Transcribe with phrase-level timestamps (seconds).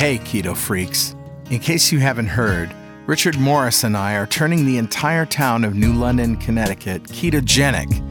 [0.00, 1.14] Hey, keto freaks.
[1.50, 2.74] In case you haven't heard,
[3.04, 8.02] Richard Morris and I are turning the entire town of New London, Connecticut ketogenic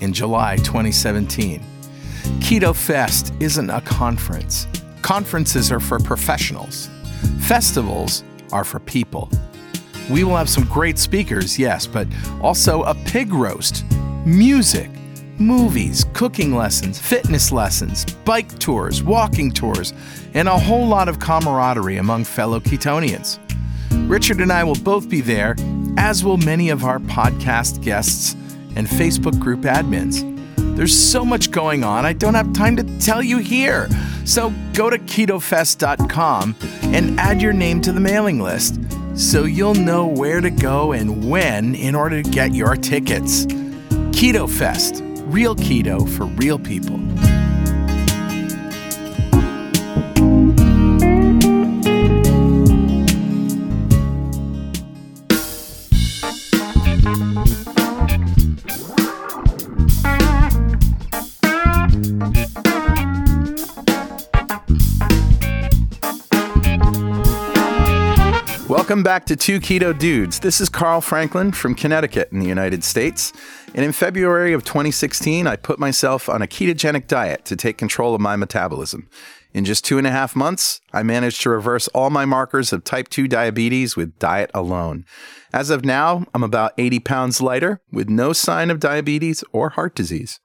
[0.00, 1.60] in July 2017.
[2.38, 4.68] Keto Fest isn't a conference.
[5.02, 6.88] Conferences are for professionals.
[7.40, 8.22] Festivals
[8.52, 9.28] are for people.
[10.08, 12.06] We will have some great speakers, yes, but
[12.40, 13.84] also a pig roast,
[14.24, 14.92] music,
[15.38, 19.92] movies, cooking lessons, fitness lessons, bike tours, walking tours,
[20.34, 23.38] and a whole lot of camaraderie among fellow Ketonians.
[24.08, 25.56] Richard and I will both be there,
[25.96, 28.34] as will many of our podcast guests
[28.76, 30.28] and Facebook group admins.
[30.76, 33.88] There's so much going on, I don't have time to tell you here.
[34.24, 38.80] So go to ketofest.com and add your name to the mailing list
[39.14, 43.44] so you'll know where to go and when in order to get your tickets.
[44.12, 47.11] Keto Fest, real keto for real people.
[68.92, 70.40] Welcome back to Two Keto Dudes.
[70.40, 73.32] This is Carl Franklin from Connecticut in the United States.
[73.74, 78.14] And in February of 2016, I put myself on a ketogenic diet to take control
[78.14, 79.08] of my metabolism.
[79.54, 82.84] In just two and a half months, I managed to reverse all my markers of
[82.84, 85.06] type 2 diabetes with diet alone.
[85.54, 89.94] As of now, I'm about 80 pounds lighter with no sign of diabetes or heart
[89.94, 90.38] disease.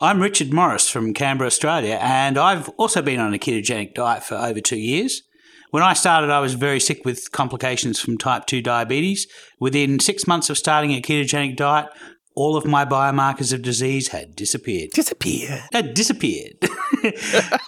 [0.00, 4.36] I'm Richard Morris from Canberra, Australia, and I've also been on a ketogenic diet for
[4.36, 5.24] over two years.
[5.72, 9.26] When I started, I was very sick with complications from type 2 diabetes.
[9.58, 11.88] Within six months of starting a ketogenic diet,
[12.34, 14.90] all of my biomarkers of disease had disappeared.
[14.90, 15.64] Disappear.
[15.72, 16.52] Had disappeared.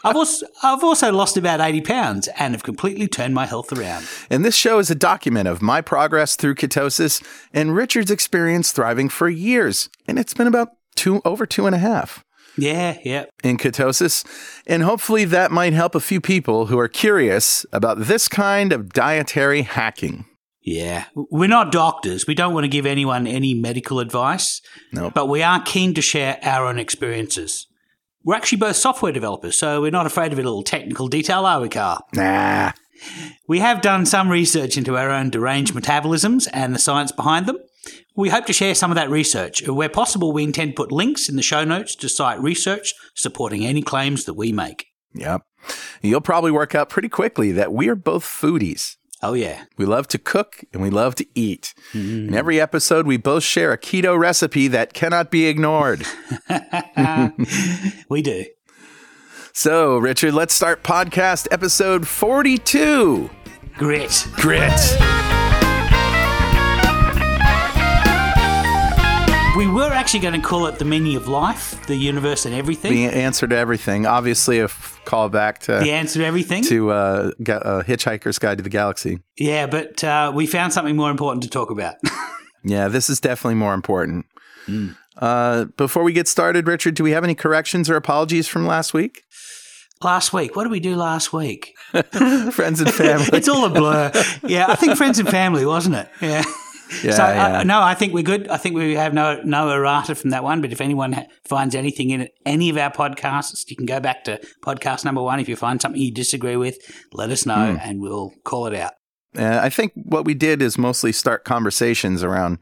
[0.05, 4.07] I've, also, I've also lost about 80 pounds and have completely turned my health around.
[4.29, 9.09] And this show is a document of my progress through ketosis and Richard's experience thriving
[9.09, 9.89] for years.
[10.07, 12.23] And it's been about two over two and a half.
[12.57, 13.25] Yeah, yeah.
[13.43, 14.25] in ketosis.
[14.67, 18.93] And hopefully that might help a few people who are curious about this kind of
[18.93, 20.27] dietary hacking.
[20.63, 21.05] Yeah.
[21.15, 22.27] We're not doctors.
[22.27, 24.63] We don't want to give anyone any medical advice.
[24.93, 25.13] Nope.
[25.15, 27.67] But we are keen to share our own experiences.
[28.25, 31.61] We're actually both software developers, so we're not afraid of a little technical detail, are
[31.61, 32.01] we, Carl?
[32.15, 32.73] Nah.
[33.47, 37.59] We have done some research into our own deranged metabolisms and the science behind them.
[38.17, 39.67] We hope to share some of that research.
[39.67, 43.67] Where possible, we intend to put links in the show notes to cite research supporting
[43.67, 44.87] any claims that we make.
[45.15, 45.43] Yep.
[46.03, 48.97] You'll probably work out pretty quickly that we are both foodies.
[49.23, 49.65] Oh, yeah.
[49.79, 51.73] We love to cook and we love to eat.
[51.93, 52.29] Mm-hmm.
[52.29, 56.07] In every episode, we both share a keto recipe that cannot be ignored.
[58.09, 58.45] We do.
[59.53, 63.31] So, Richard, let's start podcast episode 42
[63.77, 64.27] Grit.
[64.37, 65.44] Grit.
[69.57, 72.93] We were actually going to call it the meaning of life, the universe, and everything.
[72.93, 74.05] The answer to everything.
[74.05, 75.79] Obviously, a f- callback to.
[75.79, 76.65] the answer to everything.
[76.65, 79.21] to uh, Ga- uh, Hitchhiker's Guide to the Galaxy.
[79.39, 81.95] Yeah, but uh, we found something more important to talk about.
[82.67, 84.25] Yeah, this is definitely more important.
[85.19, 88.95] Uh, before we get started, Richard, do we have any corrections or apologies from last
[88.95, 89.23] week?
[90.03, 91.75] last week, what did we do last week?
[91.93, 93.29] Friends and family.
[93.35, 94.11] It's all a blur.
[94.45, 96.09] yeah, I think friends and family, wasn't it?
[96.23, 96.43] Yeah.
[97.03, 97.59] Yeah, so yeah.
[97.59, 98.49] Uh, no, I think we're good.
[98.49, 100.61] I think we have no no errata from that one.
[100.61, 104.41] But if anyone finds anything in any of our podcasts, you can go back to
[104.63, 105.41] podcast number one.
[105.41, 106.77] If you find something you disagree with,
[107.13, 108.93] let us know, and we'll call it out.
[109.37, 112.59] Uh, I think what we did is mostly start conversations around,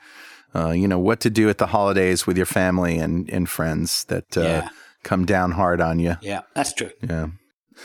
[0.54, 4.04] uh, you know, what to do at the holidays with your family and, and friends
[4.04, 4.68] that uh, Yeah.
[5.04, 6.16] come down hard on you.
[6.22, 6.90] Yeah, that's true.
[7.02, 7.26] Yeah.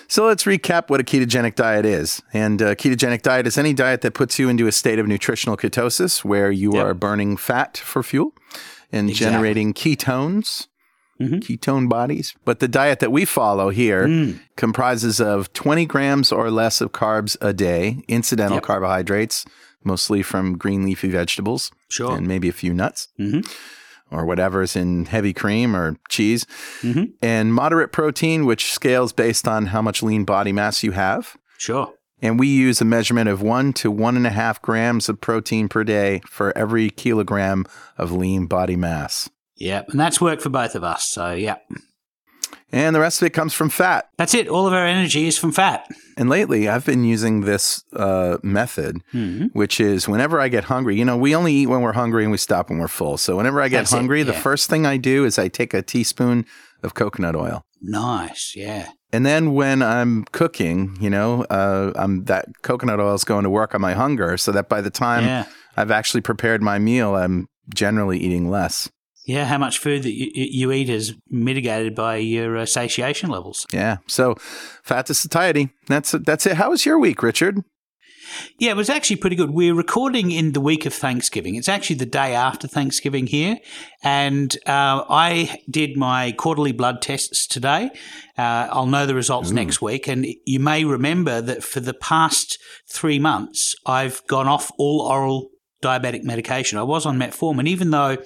[0.07, 2.21] So let's recap what a ketogenic diet is.
[2.33, 5.57] And a ketogenic diet is any diet that puts you into a state of nutritional
[5.57, 6.85] ketosis where you Yep.
[6.85, 8.33] are burning fat for fuel
[8.91, 9.31] and Exactly.
[9.33, 10.67] generating ketones,
[11.19, 11.41] Mhm.
[11.41, 12.35] ketone bodies.
[12.45, 14.39] But the diet that we follow here Mm.
[14.55, 18.63] comprises of 20 grams or less of carbs a day, incidental Yep.
[18.63, 19.43] carbohydrates,
[19.83, 22.15] mostly from green leafy vegetables, Sure.
[22.15, 23.07] and maybe a few nuts.
[23.19, 23.45] Mhm.
[24.09, 26.45] Or whatever's in heavy cream or cheese,
[26.81, 27.11] Mhm.
[27.21, 31.35] and moderate protein, which scales based on how much lean body mass you have.
[31.57, 31.91] Sure.
[32.21, 35.67] And we use a measurement of one to one and a half grams of protein
[35.67, 37.65] per day for every kilogram
[37.97, 39.29] of lean body mass.
[39.57, 41.03] Yeah, and that's worked for both of us.
[41.09, 41.55] So yeah,
[42.71, 44.09] And the rest of it comes from fat.
[44.17, 44.47] that's it.
[44.49, 45.87] All of our energy is from fat.
[46.17, 48.97] And lately, I've been using this uh, method,
[49.53, 52.31] which is whenever I get hungry, you know, we only eat when we're hungry and
[52.31, 53.17] we stop when we're full.
[53.17, 55.81] So whenever I get That's hungry, the first thing I do is I take a
[55.81, 56.45] teaspoon
[56.83, 57.61] of coconut oil.
[57.81, 58.53] Nice.
[58.55, 58.89] Yeah.
[59.13, 63.49] And then when I'm cooking, you know, uh, I'm that coconut oil is going to
[63.49, 65.45] work on my hunger, so that by the time Yeah.
[65.77, 68.89] I've actually prepared my meal, I'm generally eating less.
[69.27, 73.67] Yeah, how much food that you, you eat is mitigated by your uh, satiation levels.
[73.73, 73.97] Yeah.
[74.07, 74.35] So
[74.83, 75.69] fat to satiety.
[75.87, 76.55] That's that's it.
[76.55, 77.63] How was your week, Richard?
[78.57, 79.51] Yeah, it was actually pretty good.
[79.51, 81.55] We're recording in the week of Thanksgiving.
[81.55, 83.57] It's actually the day after Thanksgiving here.
[84.01, 87.89] And uh, I did my quarterly blood tests today.
[88.37, 90.07] Uh, I'll know the results next week.
[90.07, 92.59] And you may remember that for the past
[92.89, 95.49] three months, I've gone off all oral
[95.81, 96.79] diabetic medication.
[96.79, 98.17] I was on metformin, even though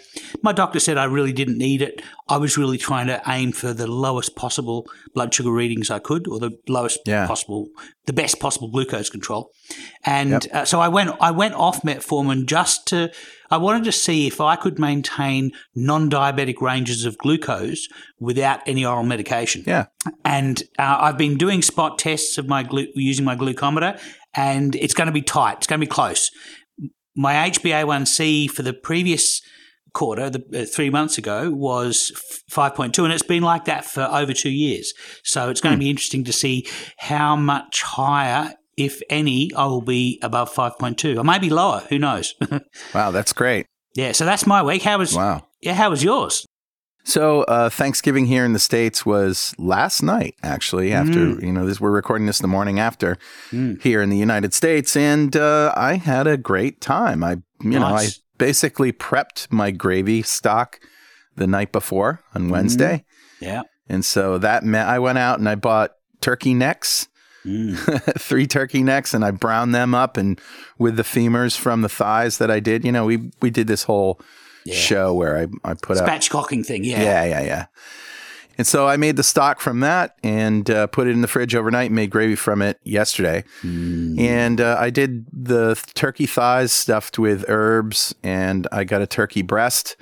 [0.42, 2.02] my doctor said I really didn't need it.
[2.30, 6.28] I was really trying to aim for the lowest possible blood sugar readings I could,
[6.28, 7.28] or the lowest Yeah.
[7.28, 7.68] possible,
[8.06, 9.52] the best possible glucose control.
[10.06, 13.12] And uh, so I went, I went off metformin just to,
[13.50, 17.88] I wanted to see if I could maintain non-diabetic ranges of glucose
[18.20, 19.64] without any oral medication.
[19.68, 19.88] Yeah.
[20.24, 24.00] And uh, I've been doing spot tests of my glu- using my glucometer,
[24.34, 25.58] and it's going to be tight.
[25.58, 26.32] It's going to be close.
[27.16, 29.42] My HbA1c for the previous
[29.94, 32.12] quarter, the, uh, three months ago, was
[32.52, 34.94] 5.2, and it's been like that for over two years.
[35.24, 36.68] So it's going to be interesting to see
[36.98, 41.20] how much higher, if any, I will be above 5.2.
[41.20, 41.82] I may be lower.
[41.90, 42.34] Who knows?
[42.94, 43.66] Wow, that's great.
[43.96, 44.14] yeah.
[44.14, 44.82] So that's my week.
[44.84, 45.14] How was?
[45.16, 45.48] Wow.
[45.62, 45.74] Yeah.
[45.74, 46.46] How was yours?
[47.04, 50.94] So uh, Thanksgiving here in the states was last night, actually.
[50.94, 53.18] After you know, this we're recording this the morning after
[53.52, 57.24] here in the United States, and uh, I had a great time.
[57.24, 58.08] I you know I
[58.38, 60.80] basically prepped my gravy stock
[61.36, 63.04] the night before on Wednesday,
[63.40, 63.64] Yeah.
[63.90, 67.08] and so that meant I went out and I bought turkey necks.
[68.20, 70.40] three turkey necks and I browned them up and
[70.78, 73.84] with the femurs from the thighs that I did, you know, we we did this
[73.84, 74.22] whole
[74.70, 76.84] show where I I put up Spatchcocking thing.
[76.84, 77.02] Yeah.
[77.02, 77.66] yeah, yeah, yeah.
[78.58, 81.56] And so I made the stock from that and uh, put it in the fridge
[81.56, 83.44] overnight and made gravy from it yesterday.
[83.64, 89.42] And uh, I did the turkey thighs stuffed with herbs, and I got a turkey
[89.42, 89.96] breast,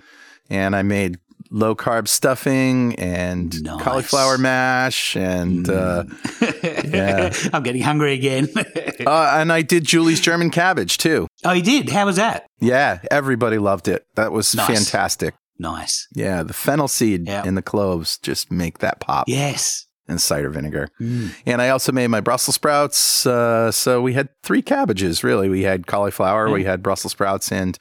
[0.50, 1.20] and I made
[1.52, 3.82] low carb stuffing and Nice.
[3.82, 6.04] cauliflower mash, and uh,
[6.64, 8.48] yeah, I'm getting hungry again.
[8.56, 11.28] uh, and I did Julie's German cabbage too.
[11.46, 11.90] oh, you did?
[11.90, 12.48] How was that?
[12.60, 14.06] Yeah, everybody loved it.
[14.16, 14.68] That was Nice.
[14.68, 15.36] fantastic.
[15.58, 16.08] Nice.
[16.14, 17.44] Yeah, the fennel seed Yeah.
[17.46, 19.26] and the cloves just make that pop.
[19.28, 19.86] Yes.
[20.08, 20.90] and cider vinegar.
[21.00, 23.28] And I also made my Brussels sprouts.
[23.28, 25.50] Uh, so we had three cabbages, really.
[25.50, 27.78] We had cauliflower, we had Brussels sprouts, and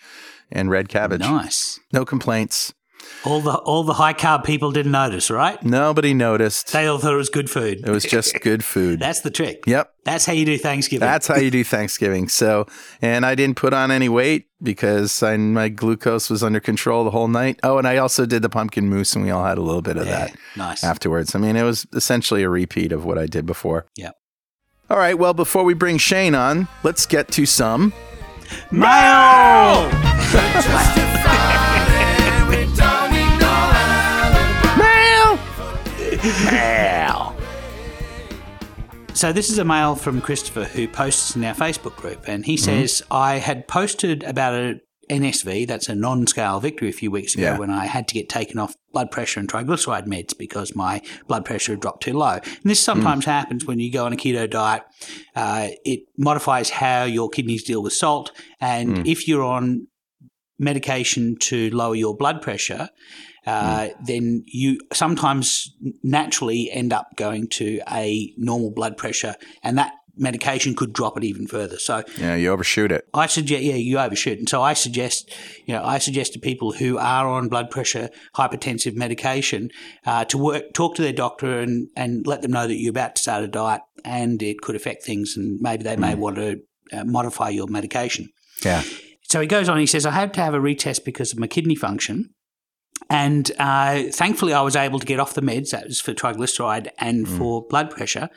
[0.53, 1.21] and red cabbage.
[1.21, 1.79] Nice.
[1.93, 2.75] No complaints.
[3.25, 5.61] All the all the high carb people didn't notice, right?
[5.65, 6.73] Nobody noticed.
[6.73, 7.81] They all thought it was good food.
[7.87, 9.01] It was just good food.
[9.01, 9.65] That's the trick.
[9.67, 9.93] Yep.
[10.05, 11.01] That's how you do Thanksgiving.
[11.01, 12.29] That's how you do Thanksgiving.
[12.39, 12.67] So,
[13.03, 17.11] and I didn't put on any weight because I, my glucose was under control the
[17.11, 17.59] whole night.
[17.65, 19.97] Oh, and I also did the pumpkin mousse, and we all had a little bit
[19.97, 20.85] of Yeah, that nice.
[20.85, 21.35] afterwards.
[21.35, 23.87] I mean, it was essentially a repeat of what I did before.
[23.97, 24.15] Yep.
[24.91, 25.19] All right.
[25.19, 27.93] Well, before we bring Shane on, let's get to some
[28.71, 29.91] Mail!
[30.33, 31.18] mail.
[36.25, 37.35] Mail.
[39.15, 42.55] So this is a mail from Christopher who posts in our Facebook group, and he
[42.55, 42.65] mm-hmm.
[42.65, 47.45] says I had posted about a NSV, that's a non-scale victory, a few weeks ago
[47.45, 47.59] Yeah.
[47.59, 51.45] when I had to get taken off blood pressure and triglyceride meds because my blood
[51.45, 52.39] pressure had dropped too low.
[52.45, 52.85] And this mm.
[52.85, 54.83] sometimes happens when you go on a keto diet.
[55.35, 59.07] Uh, it modifies how your kidneys deal with salt, and mm.
[59.07, 59.87] if you're on
[60.59, 62.89] medication to lower your blood pressure,
[63.47, 69.93] uh, then you sometimes naturally end up going to a normal blood pressure, and that
[70.19, 71.79] medication could drop it even further.
[71.79, 73.09] So Yeah, you overshoot it.
[73.15, 75.33] I suggest, yeah, you overshoot, and so I suggest,
[75.65, 79.71] you know, I suggest to people who are on blood pressure, hypertensive medication,
[80.05, 83.17] uh, to work, talk to their doctor, and and let them know that you're about
[83.17, 86.61] to start a diet, and it could affect things, and maybe they may want to
[86.93, 88.29] uh, modify your medication.
[88.65, 88.83] Yeah.
[89.31, 89.79] So he goes on.
[89.79, 92.31] He says, "I had to have a retest because of my kidney function."
[93.11, 95.71] And uh, thankfully, I was able to get off the meds.
[95.71, 98.29] That was for triglyceride and for blood pressure.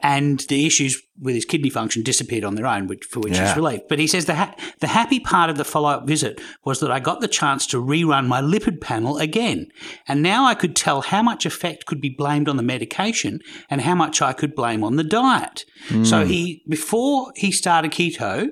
[0.00, 3.46] And the issues with his kidney function disappeared on their own, which, for which Yeah.
[3.48, 3.82] he's relieved.
[3.88, 6.90] But he says the, ha- the happy part of the follow up visit was that
[6.90, 9.68] I got the chance to rerun my lipid panel again.
[10.08, 13.40] And now I could tell how much effect could be blamed on the medication
[13.70, 15.64] and how much I could blame on the diet.
[16.02, 18.48] So he, before he started keto,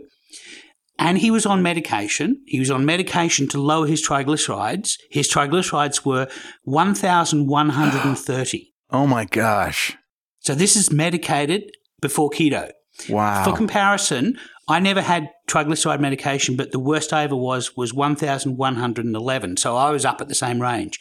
[1.02, 2.40] and he was on medication.
[2.46, 4.98] He was on medication to lower his triglycerides.
[5.10, 6.28] His triglycerides were
[6.62, 8.68] 1,130.
[8.94, 9.96] Oh my gosh.
[10.40, 11.62] So this is medicated
[12.02, 12.72] before keto.
[13.08, 13.42] Wow.
[13.42, 19.56] For comparison, I never had triglyceride medication, but the worst I ever was was 1,111.
[19.56, 20.98] So I was up at the same range.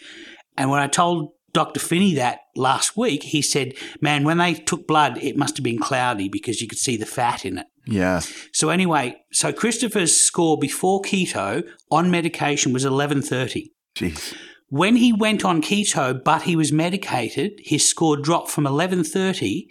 [0.55, 1.79] And when I told Dr.
[1.79, 3.23] Finney that last week.
[3.23, 6.77] He said, man, when they took blood, it must have been cloudy because you could
[6.77, 7.67] see the fat in it.
[7.85, 8.21] Yeah.
[8.53, 13.71] So anyway, so Christopher's score before keto on medication was 1130.
[13.95, 14.33] Jeez.
[14.69, 19.67] When he went on keto, but he was medicated, his score dropped from 1130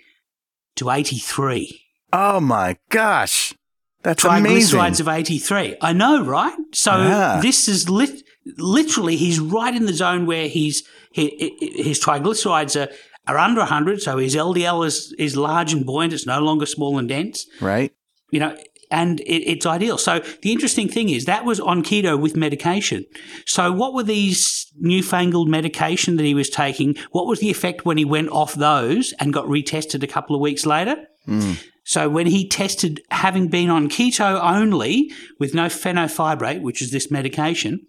[0.76, 1.81] to 83.
[2.12, 3.55] Oh my gosh.
[4.02, 5.00] That's Triglycerides amazing.
[5.02, 5.76] of 83.
[5.81, 6.57] I know, right?
[6.73, 7.40] So Yeah.
[7.43, 8.23] this is lit-
[8.57, 12.90] literally, he's right in the zone where he's, he, his triglycerides are,
[13.26, 14.00] are under 100.
[14.02, 16.12] So his LDL is, is large and buoyant.
[16.12, 17.47] It's no longer small and dense.
[17.61, 17.93] right?
[18.30, 18.56] You know,
[18.90, 19.99] and it, it's ideal.
[19.99, 23.04] So the interesting thing is that was on keto with medication.
[23.46, 26.96] So what were these newfangled medication that he was taking?
[27.12, 30.42] What was the effect when he went off those and got retested a couple of
[30.42, 30.96] weeks later?
[31.26, 31.52] Hmm.
[31.84, 37.10] So when he tested having been on keto only with no fenofibrate, which is this
[37.10, 37.80] medication,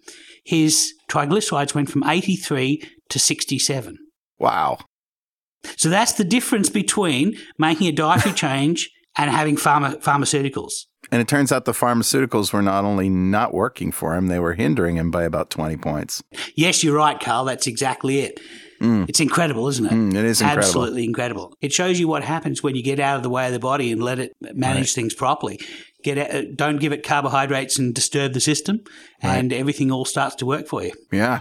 [0.44, 3.96] his triglycerides went from 83 to 67.
[4.38, 4.78] Wow.
[5.76, 10.86] So that's the difference between making a dietary change and having pharma- pharmaceuticals.
[11.10, 14.54] And it turns out the pharmaceuticals were not only not working for him, they were
[14.54, 16.22] hindering him by about 20 points.
[16.54, 17.44] Yes, you're right, Carl.
[17.44, 18.40] That's exactly it.
[18.84, 19.92] It's incredible, isn't it?
[19.92, 20.66] Mm, it is incredible.
[20.66, 21.56] Absolutely incredible.
[21.60, 23.92] It shows you what happens when you get out of the way of the body
[23.92, 25.60] and let it manage things properly.
[26.02, 28.82] Get out, uh, don't give it carbohydrates and disturb the system,
[29.20, 30.92] and everything all starts to work for you.
[31.12, 31.40] Yeah.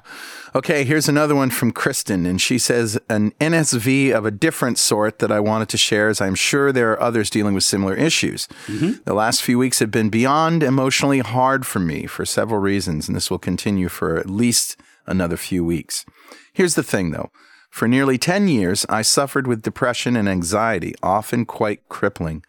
[0.54, 5.20] Okay, here's another one from Kristen, and she says an NSV of a different sort
[5.20, 8.48] that I wanted to share, as I'm sure there are others dealing with similar issues.
[8.68, 9.04] Mm-hmm.
[9.06, 13.16] The last few weeks have been beyond emotionally hard for me for several reasons, and
[13.16, 14.78] this will continue for at least
[15.08, 16.06] another few weeks.
[16.54, 17.32] Here's the thing, though.
[17.72, 22.44] For nearly 10 years, I suffered with depression and anxiety, often quite crippling.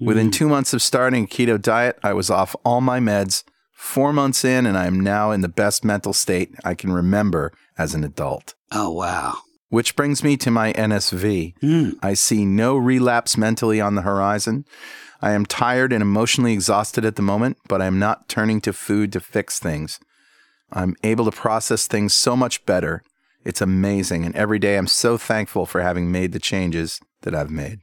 [0.00, 0.30] Within mm-hmm.
[0.32, 3.44] two months of starting a keto diet, I was off all my meds.
[3.72, 7.52] Four months in, and I am now in the best mental state I can remember
[7.78, 8.54] as an adult.
[8.72, 9.36] Oh wow!
[9.68, 11.54] Which brings me to my NSV.
[11.60, 11.90] Hmm.
[12.02, 14.64] I see no relapse mentally on the horizon.
[15.20, 18.72] I am tired and emotionally exhausted at the moment, but I am not turning to
[18.72, 19.98] food to fix things.
[20.72, 23.02] I'm able to process things so much better.
[23.44, 27.50] It's amazing, and every day I'm so thankful for having made the changes that I've
[27.50, 27.80] made.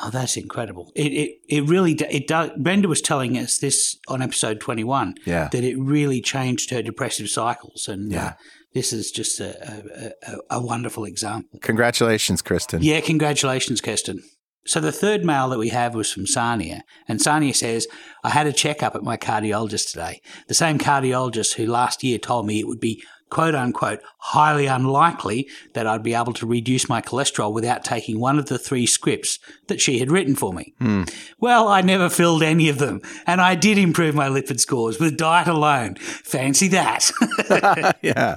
[0.00, 0.90] Oh, that's incredible.
[0.96, 2.50] It it, it really it does.
[2.58, 5.14] Brenda was telling us this on episode twenty one.
[5.26, 5.48] Yeah.
[5.52, 8.26] that it really changed her depressive cycles, and Yeah.
[8.26, 8.32] uh,
[8.74, 11.58] this is just a, a, a, a wonderful example.
[11.60, 12.82] Congratulations, Kristen.
[12.82, 14.22] Yeah, congratulations, Kirsten.
[14.64, 17.86] So the third mail that we have was from Sania, and Sania says,
[18.24, 20.22] "I had a checkup at my cardiologist today.
[20.48, 25.48] The same cardiologist who last year told me it would be." "Quote unquote, highly unlikely
[25.72, 29.38] that I'd be able to reduce my cholesterol without taking one of the three scripts
[29.68, 30.74] that she had written for me.
[30.78, 31.04] Hmm.
[31.40, 35.16] Well, I never filled any of them, and I did improve my lipid scores with
[35.16, 35.94] diet alone.
[35.94, 37.10] Fancy that.
[38.02, 38.34] Yeah.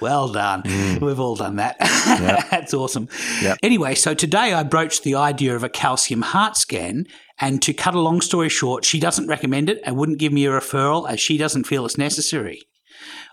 [0.00, 0.62] Well done.
[0.66, 1.02] Hmm.
[1.02, 1.76] We've all done that.
[2.50, 3.08] That's awesome.
[3.40, 3.58] Yep.
[3.62, 7.06] Anyway, so today I broached the idea of a calcium heart scan.
[7.38, 10.46] And to cut a long story short, she doesn't recommend it and wouldn't give me
[10.46, 12.62] a referral as she doesn't feel it's necessary.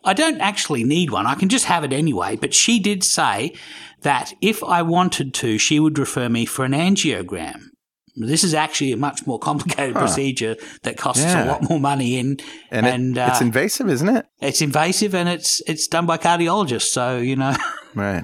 [0.04, 1.26] I don't actually need one.
[1.26, 2.36] I can just have it anyway.
[2.36, 3.54] But she did say
[4.02, 7.73] that if I wanted to, she would refer me for an angiogram.
[8.16, 11.46] This is actually a much more complicated procedure that costs Yeah.
[11.46, 12.38] a lot more money in,
[12.70, 14.26] And, and, it, uh, it's invasive, isn't it?
[14.42, 16.90] it's invasive and it's it's done by cardiologists.
[16.92, 17.56] So you know
[17.96, 18.24] Right.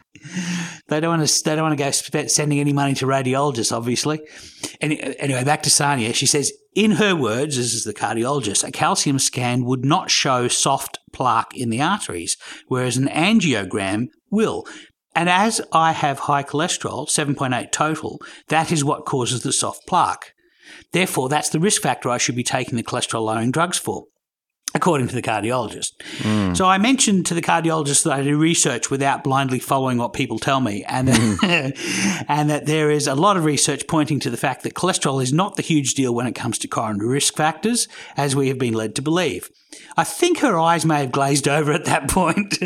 [0.87, 4.19] they don't want to they don't want to go sending any money to radiologists, obviously.
[4.81, 6.13] Any, anyway, back to Sania.
[6.13, 10.47] She says, in her words, this is the cardiologist, a calcium scan would not show
[10.47, 14.65] soft plaque in the arteries, whereas an angiogram will.
[15.15, 20.33] And as I have high cholesterol, 7.8 total, that is what causes the soft plaque.
[20.91, 24.05] Therefore, that's the risk factor I should be taking the cholesterol lowering drugs for
[24.75, 25.93] according to the cardiologist.
[26.55, 30.37] So I mentioned to the cardiologist that I do research without blindly following what people
[30.39, 34.37] tell me, and that, and that there is a lot of research pointing to the
[34.37, 37.87] fact that cholesterol is not the huge deal when it comes to coronary risk factors,
[38.15, 39.49] as we have been led to believe.
[39.97, 42.57] I think her eyes may have glazed over at that point.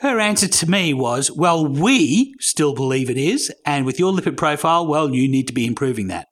[0.00, 4.36] Her answer to me was, "Well, we still believe it is, and with your lipid
[4.36, 6.28] profile, well, you need to be improving that."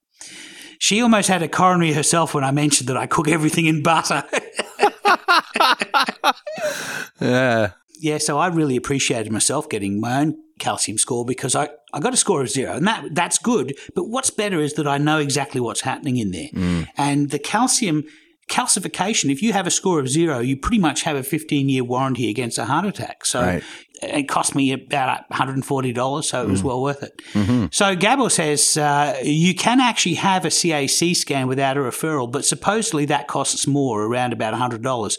[0.78, 4.24] She almost had a coronary herself when I mentioned that I cook everything in butter.
[7.20, 7.70] Yeah.
[8.00, 12.14] yeah, so I really appreciated myself getting my own calcium score because I, I got
[12.14, 13.76] a score of zero, and that that's good.
[13.94, 16.88] But what's better is that I know exactly what's happening in there, mm.
[16.96, 18.04] and the calcium
[18.48, 19.30] calcification.
[19.30, 22.30] If you have a score of zero, you pretty much have a 15 year warranty
[22.30, 23.24] against a heart attack.
[23.24, 23.64] So Right.
[24.02, 26.68] it cost me about 140 dollars, so it was mm-hmm.
[26.68, 27.20] well worth it.
[27.32, 27.66] Mm-hmm.
[27.72, 32.44] So Gabor says uh, you can actually have a CAC scan without a referral, but
[32.44, 35.18] supposedly that costs more, around about hundred dollars.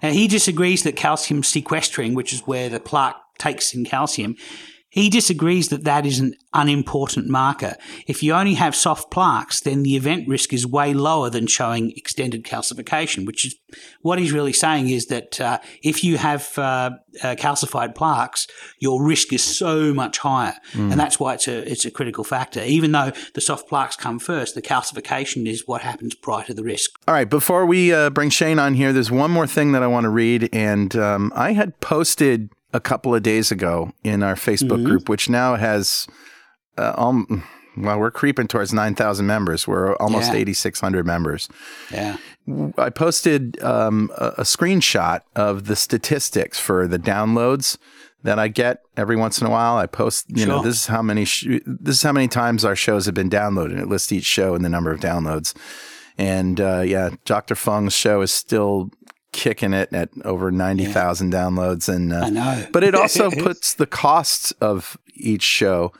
[0.00, 4.36] And he disagrees that calcium sequestering, which is where the plaque takes in calcium,
[4.90, 7.76] He disagrees that that is an unimportant marker.
[8.06, 11.92] If you only have soft plaques, then the event risk is way lower than showing
[11.96, 13.54] extended calcification, which is
[14.00, 16.90] what he's really saying is that uh, if you have uh,
[17.22, 18.46] uh, calcified plaques,
[18.78, 20.54] your risk is so much higher.
[20.72, 20.92] Mm.
[20.92, 22.62] And that's why it's a, it's a critical factor.
[22.62, 26.64] Even though the soft plaques come first, the calcification is what happens prior to the
[26.64, 26.92] risk.
[27.06, 27.28] All right.
[27.28, 30.10] Before we uh, bring Shane on here, there's one more thing that I want to
[30.10, 30.48] read.
[30.52, 34.86] And um, I had posted a couple of days ago in our Facebook mm-hmm.
[34.86, 36.06] group, which now has,
[36.76, 37.44] uh, um,
[37.76, 39.66] well, we're creeping towards 9,000 members.
[39.66, 40.40] We're almost yeah.
[40.40, 41.48] 8,600 members.
[41.90, 42.16] Yeah.
[42.76, 47.76] I posted um, a, a, screenshot of the statistics for the downloads
[48.22, 49.76] that I get every once in a while.
[49.76, 50.48] I post, you sure.
[50.48, 53.30] know, this is how many sh- this is how many times our shows have been
[53.30, 53.78] downloaded.
[53.78, 55.54] It lists each show and the number of downloads.
[56.16, 57.54] And uh, yeah, Dr.
[57.54, 58.90] Fung's show is still
[59.32, 61.38] kicking it at over 90,000 yeah.
[61.38, 61.92] downloads.
[61.92, 62.66] And, uh, I know.
[62.72, 65.92] but it also puts the costs of each show,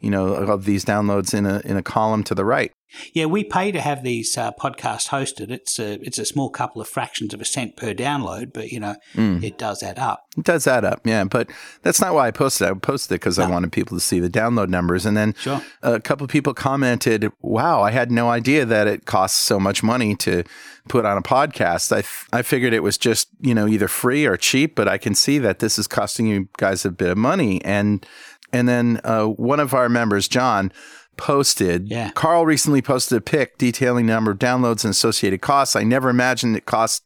[0.00, 2.72] you know, of these downloads in a, in a column to the right.
[3.12, 5.50] Yeah, we pay to have these uh, podcasts hosted.
[5.50, 8.80] It's a it's a small couple of fractions of a cent per download, but you
[8.80, 9.42] know mm.
[9.42, 10.26] it does add up.
[10.36, 11.24] It does add up, yeah.
[11.24, 11.50] But
[11.82, 12.68] that's not why I posted.
[12.68, 12.70] it.
[12.70, 13.44] I posted it because no.
[13.44, 15.06] I wanted people to see the download numbers.
[15.06, 15.62] And then sure.
[15.82, 19.82] a couple of people commented, "Wow, I had no idea that it costs so much
[19.82, 20.44] money to
[20.88, 21.94] put on a podcast.
[21.94, 24.98] I f- I figured it was just you know either free or cheap, but I
[24.98, 28.06] can see that this is costing you guys a bit of money." And
[28.52, 30.72] and then uh, one of our members, John
[31.16, 31.88] posted.
[31.88, 32.10] Yeah.
[32.12, 35.76] Carl recently posted a pic detailing the number of downloads and associated costs.
[35.76, 37.04] I never imagined it cost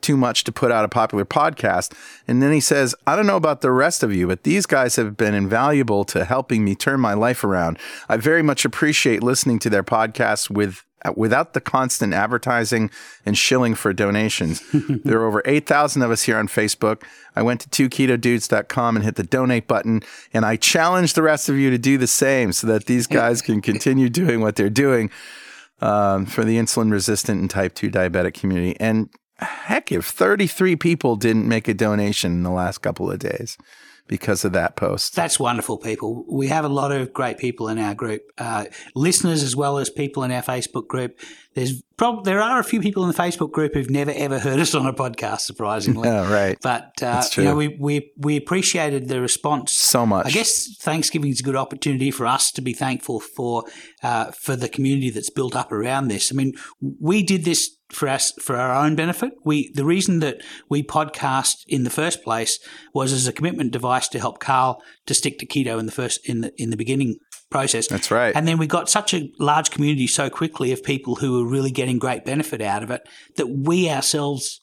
[0.00, 1.92] too much to put out a popular podcast.
[2.28, 4.96] And then he says, I don't know about the rest of you, but these guys
[4.96, 7.78] have been invaluable to helping me turn my life around.
[8.08, 10.84] I very much appreciate listening to their podcasts with
[11.14, 12.90] without the constant advertising
[13.24, 14.62] and shilling for donations.
[14.72, 17.02] there are over 8,000 of us here on Facebook.
[17.34, 21.56] I went to 2ketodudes.com and hit the donate button, and I challenge the rest of
[21.56, 25.10] you to do the same so that these guys can continue doing what they're doing
[25.80, 28.76] um, for the insulin resistant and type 2 diabetic community.
[28.80, 33.58] And heck, if 33 people didn't make a donation in the last couple of days,
[34.06, 35.14] because of that post.
[35.14, 36.24] That's wonderful, people.
[36.28, 39.90] We have a lot of great people in our group, uh, listeners as well as
[39.90, 41.18] people in our Facebook group.
[41.54, 44.60] There's prob- there are a few people in the Facebook group who've never ever heard
[44.60, 46.08] us on a podcast, surprisingly.
[46.16, 46.58] Yeah, right.
[46.62, 50.26] But uh, you know, we, we we appreciated the response so much.
[50.26, 53.64] I guess Thanksgiving is a good opportunity for us to be thankful for
[54.02, 56.30] uh, for the community that's built up around this.
[56.30, 56.52] I mean,
[57.00, 59.32] we did this for us for our own benefit.
[59.44, 62.58] We the reason that we podcast in the first place
[62.92, 66.28] was as a commitment device to help Carl to stick to keto in the first
[66.28, 67.16] in the in the beginning
[67.50, 67.86] process.
[67.86, 68.34] That's right.
[68.34, 71.70] And then we got such a large community so quickly of people who were really
[71.70, 73.02] getting great benefit out of it
[73.36, 74.60] that we ourselves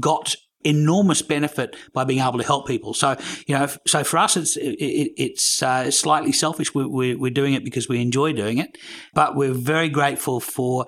[0.00, 2.94] got enormous benefit by being able to help people.
[2.94, 3.16] So,
[3.46, 6.74] you know, so for us, it's it, it's uh, slightly selfish.
[6.74, 8.76] We're, we're, we're doing it because we enjoy doing it,
[9.12, 10.86] but we're very grateful for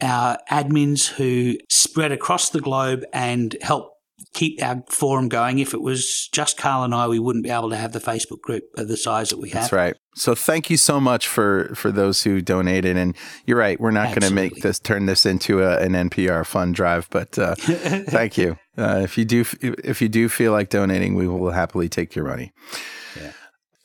[0.00, 3.94] our admins who spread across the globe and help
[4.32, 5.58] keep our forum going.
[5.58, 8.40] If it was just Carl and I, we wouldn't be able to have the Facebook
[8.40, 9.62] group of the size that we have.
[9.62, 9.96] That's right.
[10.16, 12.96] So thank you so much for for those who donated.
[12.96, 16.46] And you're right, we're not going to make this turn this into a, an NPR
[16.46, 18.58] fund drive, but uh, thank you.
[18.76, 22.26] Uh, if you do if you do feel like donating, we will happily take your
[22.26, 22.52] money.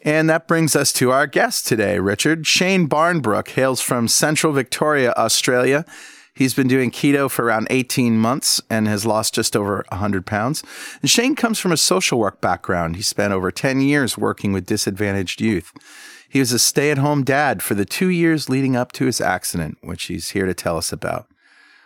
[0.01, 2.47] And that brings us to our guest today, Richard.
[2.47, 5.85] Shane Barnbrook hails from Central Victoria, Australia.
[6.33, 10.63] He's been doing keto for around 18 months and has lost just over 100 pounds.
[11.01, 12.95] And Shane comes from a social work background.
[12.95, 15.73] He spent over 10 years working with disadvantaged youth.
[16.29, 19.19] He was a stay at home dad for the two years leading up to his
[19.19, 21.27] accident, which he's here to tell us about.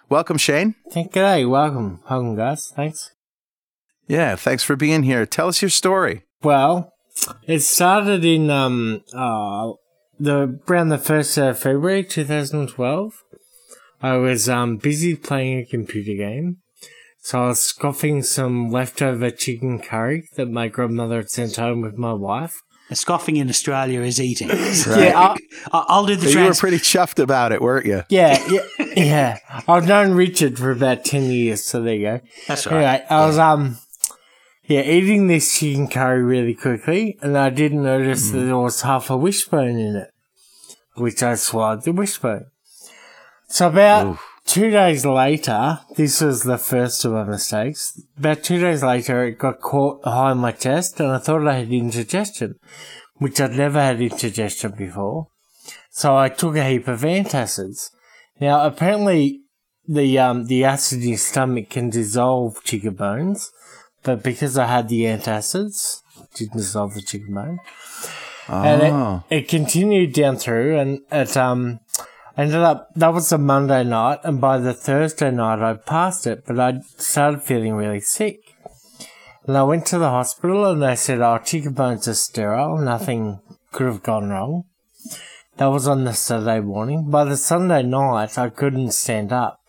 [0.08, 0.76] Welcome, Shane.
[0.92, 1.50] Thank you.
[1.50, 2.02] Welcome.
[2.08, 2.72] Welcome, guys.
[2.76, 3.12] Thanks.
[4.08, 5.26] Yeah, thanks for being here.
[5.26, 6.26] Tell us your story.
[6.44, 6.93] Well,
[7.48, 9.72] it started in um uh
[10.20, 13.24] the around the first of February 2012.
[14.02, 16.58] I was um, busy playing a computer game,
[17.22, 21.98] so I was scoffing some leftover chicken curry that my grandmother had sent home with
[21.98, 22.62] my wife.
[22.92, 24.50] A scoffing in Australia is eating.
[24.50, 24.98] right.
[24.98, 25.36] Yeah,
[25.72, 26.28] I'll, I'll, do the.
[26.28, 28.04] So trans- you were pretty chuffed about it, weren't you?
[28.10, 29.38] Yeah, yeah, yeah.
[29.70, 32.20] I've known Richard for about ten years, so there you go.
[32.48, 32.76] That's right.
[32.76, 33.78] Anyway, I was um,
[34.74, 38.34] yeah, eating this chicken curry really quickly, and I didn't notice mm.
[38.34, 40.12] that there was half a wishbone in it,
[40.96, 42.48] which I swallowed the wishbone.
[43.48, 44.26] So about Oof.
[44.46, 48.02] two days later, this was the first of my mistakes.
[48.18, 51.72] About two days later, it got caught behind my chest, and I thought I had
[51.72, 52.56] indigestion,
[53.18, 55.28] which I'd never had indigestion before.
[55.92, 57.92] So I took a heap of antacids.
[58.40, 59.42] Now, apparently,
[59.88, 63.52] the um, the acid in your stomach can dissolve chicken bones,
[64.04, 66.02] but because I had the antacids,
[66.36, 67.60] didn't dissolve the chicken bone.
[68.48, 69.24] And Oh.
[69.30, 71.80] it, it continued down through and it um
[72.38, 76.44] ended up that was a Monday night and by the Thursday night I passed it,
[76.46, 78.40] but I started feeling really sick.
[79.48, 83.40] And I went to the hospital and they said, Oh, chicken bones are sterile, nothing
[83.72, 84.64] could have gone wrong.
[85.58, 87.10] That was on the Saturday morning.
[87.10, 89.60] By the Sunday night I couldn't stand up.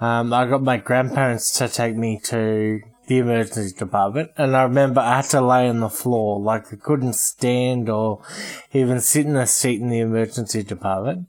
[0.00, 5.00] Um, I got my grandparents to take me to the emergency department, and I remember
[5.00, 8.22] I had to lay on the floor, like I couldn't stand or
[8.72, 11.26] even sit in a seat in the emergency department.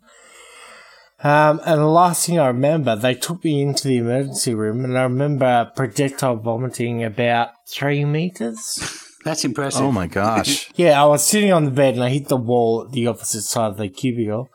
[1.24, 4.98] Um, and the last thing I remember, they took me into the emergency room, and
[4.98, 9.02] I remember projectile vomiting about three meters.
[9.24, 9.82] That's impressive.
[9.82, 10.70] Oh my gosh.
[10.76, 13.42] Yeah, I was sitting on the bed and I hit the wall at the opposite
[13.42, 14.50] side of the cubicle.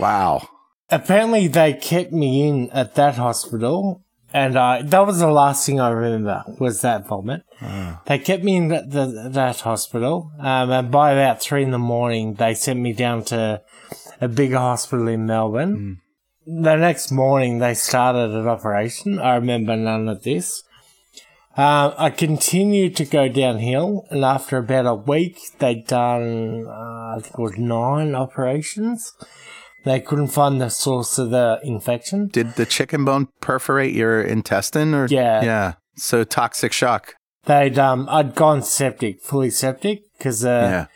[0.00, 0.48] Wow.
[0.90, 5.80] apparently they kept me in at that hospital and I that was the last thing
[5.80, 7.42] I remember was that vomit.
[8.06, 11.78] They kept me in that, the, that hospital, um, and by about three in the
[11.78, 13.62] morning, they sent me down to
[14.20, 16.00] a bigger hospital in Melbourne.
[16.46, 19.18] The next morning, they started an operation.
[19.18, 20.62] I remember none of this.
[21.56, 27.18] Uh, I continued to go downhill, and after about a week, they'd done, uh, I
[27.20, 29.12] think it was nine operations.
[29.88, 32.28] They couldn't find the source of the infection.
[32.28, 35.42] Did the chicken bone perforate your intestine or Yeah.
[35.42, 35.72] Yeah.
[35.96, 37.14] So toxic shock.
[37.46, 40.86] They'd um, I'd gone septic, fully septic, because uh, yeah.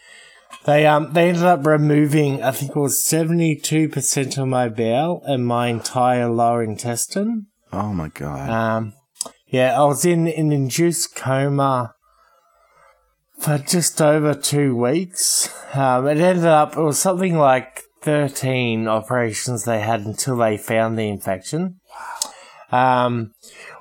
[0.66, 4.68] they um, they ended up removing, I think it was seventy two percent of my
[4.68, 7.46] bowel and my entire lower intestine.
[7.72, 8.50] Oh my god.
[8.50, 8.92] Um,
[9.46, 11.94] yeah, I was in an induced coma
[13.38, 15.48] for just over two weeks.
[15.74, 20.98] Um, it ended up, it was something like 13 operations they had until they found
[20.98, 21.80] the infection.
[22.70, 23.32] Um,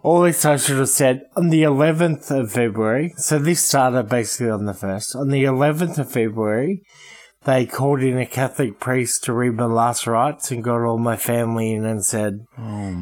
[0.04, 3.14] all this I should have said on the 11th of February.
[3.18, 5.16] So this started basically on the 1st.
[5.16, 6.84] On the 11th of February,
[7.46, 11.16] they called in a Catholic priest to read my last rites and got all my
[11.16, 12.46] family in and said,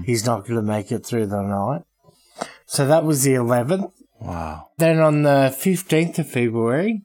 [0.05, 1.81] he's not going to make it through the night.
[2.65, 3.91] So that was the 11th.
[4.19, 4.67] wow.
[4.77, 7.01] Then on the 15th of February,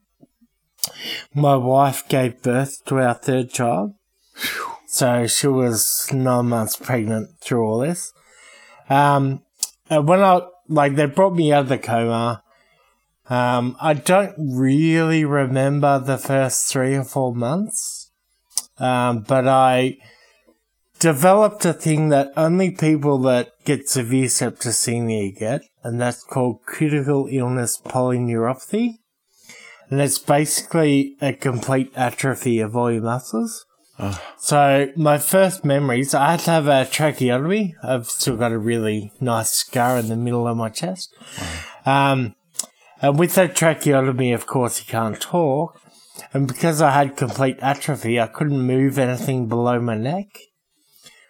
[1.33, 3.95] my wife gave birth to our third child.
[4.87, 8.13] So she was nine months pregnant through all this.
[8.89, 9.41] Um,
[9.89, 12.43] when I, like, they brought me out of the coma.
[13.29, 18.11] Um, I don't really remember the first three or four months.
[18.77, 19.97] Um, but I
[20.99, 27.27] developed a thing that only people that get severe septicemia get, and that's called critical
[27.29, 28.99] illness polyneuropathy.
[29.89, 33.65] And it's basically a complete atrophy of all your muscles.
[34.37, 37.75] So my first memories, I had to have a tracheotomy.
[37.83, 41.13] I've still got a really nice scar in the middle of my chest.
[41.85, 42.35] Um,
[43.01, 45.79] and with that tracheotomy, of course, you can't talk.
[46.33, 50.27] And because I had complete atrophy, I couldn't move anything below my neck.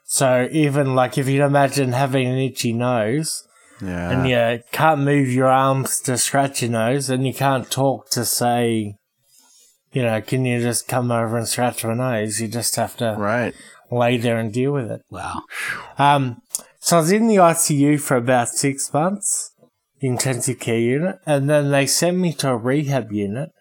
[0.06, 3.48] So even like if you imagine having an itchy nose
[3.82, 4.12] Yeah.
[4.12, 8.24] and you can't move your arms to scratch your nose and you can't talk to
[8.26, 8.96] say,
[9.96, 12.42] you know, can you just come over and scratch my nose?
[12.42, 13.54] You just have to right.
[13.90, 15.02] lay there and deal with it.
[15.10, 15.44] Wow.
[15.98, 16.42] Um,
[16.80, 19.56] so I was in the ICU for about six months,
[20.02, 23.52] the intensive care unit, and then they sent me to a rehab unit.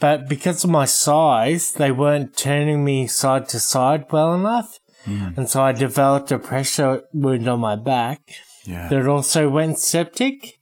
[0.00, 4.80] But because of my size, they weren't turning me side to side well enough.
[5.06, 8.22] And so I developed a pressure wound on my back
[8.64, 8.88] Yeah.
[8.88, 10.54] that also went septic.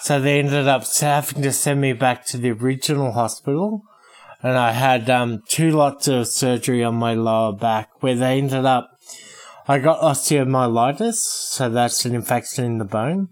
[0.00, 3.84] So they ended up having to send me back to the original hospital.
[4.42, 8.64] And I had um, two lots of surgery on my lower back where they ended
[8.64, 8.98] up,
[9.68, 13.28] I got osteomyelitis, so that's an infection in the bone.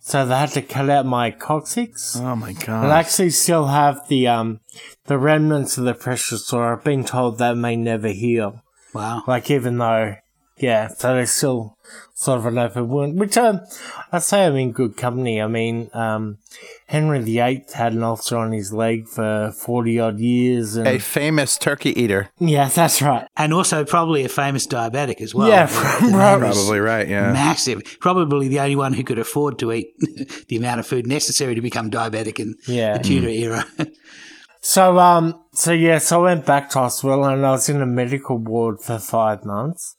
[0.00, 2.16] So they had to cut out my coccyx.
[2.16, 2.84] Oh my god!
[2.84, 4.58] And I actually still have the um
[5.04, 6.76] the remnants of the pressure sore.
[6.76, 8.62] I've been told that may never heal.
[8.92, 9.22] Wow.
[9.28, 10.16] Like even though,
[10.62, 11.76] yeah, so there's still
[12.14, 13.60] sort of an open wound, which um,
[14.12, 15.42] I'd say I'm in good company.
[15.42, 16.38] I mean, um,
[16.86, 21.58] Henry VIII had an ulcer on his leg for forty odd years, and A famous
[21.58, 22.30] turkey eater.
[22.38, 23.26] yeah, that's right.
[23.36, 25.48] And also probably a famous diabetic as well.
[25.48, 27.08] yeah, The- from the man was Probably right.
[27.08, 27.32] Yeah.
[27.32, 27.82] Massive.
[28.00, 29.88] Probably the only one who could afford to eat
[30.48, 32.98] the amount of food necessary to become diabetic in Yeah.
[32.98, 33.66] the Tudor era.
[34.64, 37.86] So um, so yeah, so I went back to hospital and I was in a
[37.86, 39.96] medical ward for five months.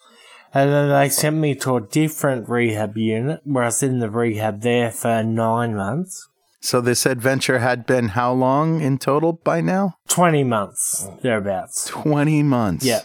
[0.53, 4.09] And then they sent me to a different rehab unit where I was in the
[4.09, 6.27] rehab there for nine months.
[6.61, 9.97] So this adventure had been how long in total by now?
[10.07, 11.85] 20 months, thereabouts.
[11.85, 12.85] 20 months.
[12.85, 13.01] Yeah.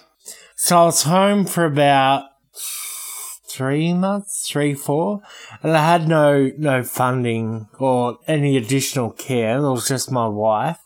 [0.54, 2.24] So I was home for about
[3.48, 5.22] three months, three, four,
[5.62, 9.56] and I had no, no funding or any additional care.
[9.56, 10.78] It was just my wife.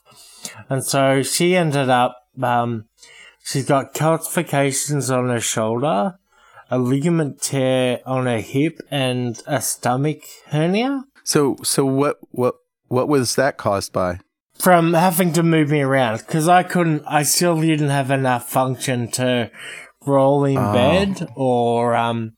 [0.70, 2.86] And so she ended up Um,
[3.44, 6.18] she's got calcifications on her shoulder,
[6.72, 10.20] a ligament tear on her hip, and a stomach
[10.52, 12.54] hernia So so what what
[12.88, 14.18] what was that caused by?
[14.58, 17.02] from having to move me around because I couldn't.
[17.06, 19.50] I still didn't have enough function to
[20.06, 20.72] roll in Oh.
[20.72, 22.32] bed or um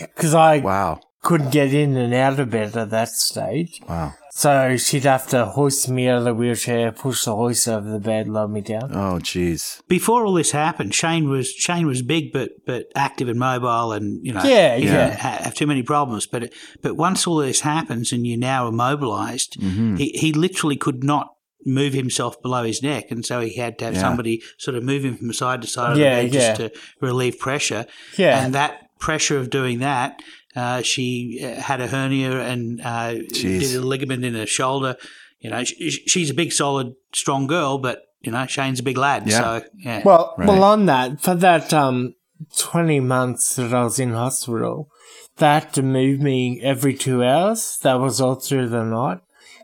[0.00, 1.00] because I Wow.
[1.22, 3.80] Couldn't get in and out of bed at that stage.
[3.88, 4.14] Wow.
[4.32, 7.98] So she'd have to hoist me out of the wheelchair, push the hoist over the
[7.98, 8.90] bed, lower me down.
[8.94, 9.82] Oh jeez.
[9.88, 14.24] Before all this happened, Shane was Shane was big but but active and mobile, and
[14.24, 15.06] you know, Yeah, he yeah.
[15.08, 16.26] didn't ha- have too many problems.
[16.26, 19.96] But but once all this happens and you're now immobilized, Mm-hmm.
[19.96, 21.34] he he literally could not
[21.66, 24.00] move himself below his neck, and so he had to have Yeah.
[24.00, 26.72] somebody sort of move him from side to side of Yeah, the bed just to
[27.00, 27.84] relieve pressure.
[28.16, 28.42] Yeah.
[28.42, 30.22] and that pressure of doing that.
[30.56, 34.96] Uh, she uh, had a hernia and uh, did a ligament in her shoulder.
[35.38, 38.98] You know, she, she's a big, solid, strong girl, but you know, Shane's a big
[38.98, 39.26] lad.
[39.26, 39.38] Yeah.
[39.40, 40.48] So yeah, Well, Right.
[40.48, 42.14] well, on that, for that um,
[42.58, 44.90] 20 months that I was in hospital,
[45.38, 47.78] they had to move me every two hours.
[47.82, 49.20] That was all through the night.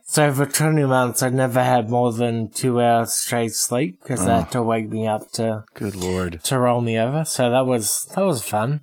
[0.09, 4.33] So for 20 months, I never had more than two hours straight sleep because they
[4.33, 6.41] had to wake me up to, Good lord.
[6.45, 7.25] to roll me over.
[7.25, 8.83] So that was, that was fun.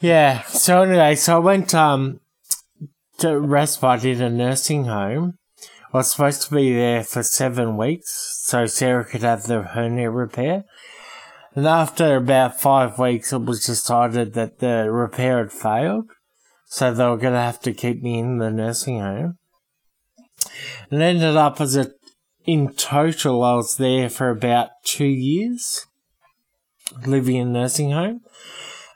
[0.00, 0.42] Yeah.
[0.42, 2.20] So anyway, so I went, um,
[3.18, 5.38] to respite in a nursing home.
[5.92, 10.10] I was supposed to be there for seven weeks so Sarah could have the hernia
[10.10, 10.64] repair.
[11.54, 16.10] And after about five weeks, it was decided that the repair had failed.
[16.66, 19.38] So they were going to have to keep me in the nursing home.
[20.90, 21.92] And ended up as a,
[22.44, 25.86] in total, I was there for about two years,
[27.06, 28.22] living in nursing home.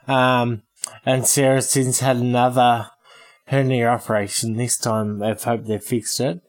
[0.09, 0.63] Um,
[1.05, 2.89] and Sarah since had another
[3.47, 4.55] hernia operation.
[4.57, 6.41] This time, they've hoped they fixed it.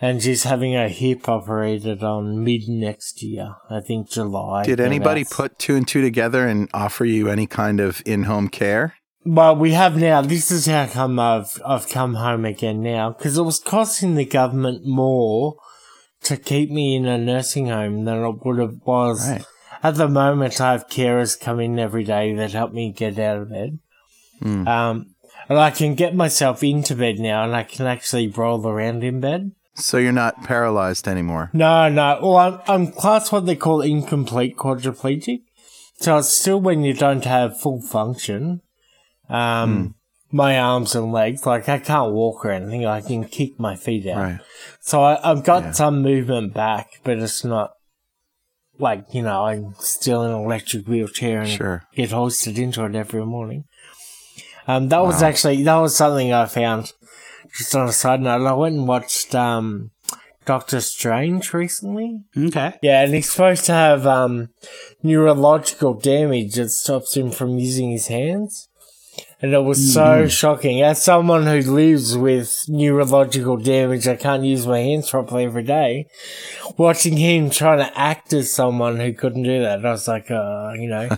[0.00, 3.54] And she's having her hip operated on mid next year.
[3.70, 4.64] I think July.
[4.64, 8.94] Did anybody put two and two together and offer you any kind of in-home care?
[9.24, 10.20] Well, we have now.
[10.20, 14.26] This is how come I've I've come home again now because it was costing the
[14.26, 15.56] government more
[16.24, 19.30] to keep me in a nursing home than it would have was.
[19.30, 19.44] Right.
[19.84, 23.36] At the moment, I have carers come in every day that help me get out
[23.36, 23.78] of bed.
[24.42, 24.66] Hmm.
[24.66, 25.14] Um,
[25.48, 29.20] and I can get myself into bed now, and I can actually roll around in
[29.20, 29.52] bed.
[29.74, 31.50] So you're not paralyzed anymore.
[31.52, 32.18] No, no.
[32.22, 35.42] Well, I'm, I'm class what they call incomplete quadriplegic.
[35.96, 38.62] So it's still when you don't have full function.
[39.28, 39.94] Um,
[40.30, 42.86] my arms and legs, like I can't walk or anything.
[42.86, 44.16] I can kick my feet out.
[44.16, 44.40] Right.
[44.80, 45.70] So I, I've got Yeah.
[45.72, 47.73] some movement back, but it's not
[48.78, 51.82] like, you know, I'm still in an electric wheelchair and Sure.
[51.94, 53.64] get hoisted into it every morning.
[54.66, 56.92] Um, that was actually, that was something I found
[57.58, 58.46] just on a side note.
[58.46, 59.90] I went and watched, um,
[60.46, 62.20] Doctor Strange recently.
[62.36, 62.74] okay.
[62.82, 64.48] Yeah, and he's supposed to have, um,
[65.02, 68.68] neurological damage that stops him from using his hands.
[69.44, 70.80] And it was so shocking.
[70.80, 76.06] As someone who lives with neurological damage, I can't use my hands properly every day.
[76.78, 80.72] Watching him trying to act as someone who couldn't do that, I was like, uh,
[80.76, 81.10] you know,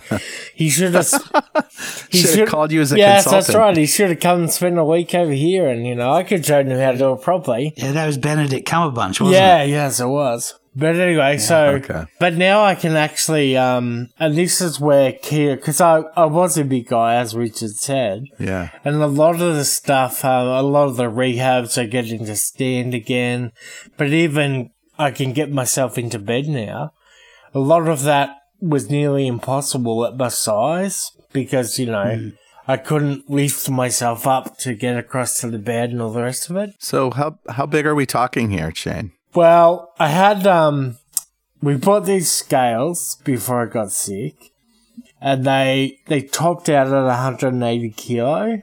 [0.53, 1.07] he should have.
[2.11, 3.47] he Should have called you as a yes, consultant.
[3.47, 3.77] that's right.
[3.77, 6.45] He should have come and spent a week over here, and you know, I could
[6.45, 7.73] show him how to do it properly.
[7.77, 9.69] Yeah, that was Benedict Cumberbatch, wasn't Yeah, it?
[9.69, 10.53] Yeah, yes, it was.
[10.79, 12.05] But anyway, so okay.
[12.19, 16.55] but now I can actually, um, and this is where Kia, because I I was
[16.55, 18.69] a big guy, as Richard said, Yeah.
[18.85, 22.35] and a lot of the stuff, um, a lot of the rehabs are getting to
[22.35, 23.53] stand again,
[23.97, 26.91] but even I can get myself into bed now.
[27.55, 28.29] A lot of that
[28.61, 32.31] was nearly impossible at my size because you know.
[32.69, 36.49] I couldn't lift myself up to get across to the bed and all the rest
[36.49, 36.71] of it.
[36.79, 39.13] So how how big are we talking here, Shane?
[39.35, 40.97] Well, I had um
[41.61, 44.51] we bought these scales before I got sick.
[45.19, 48.61] And they they topped out at 180 kilo.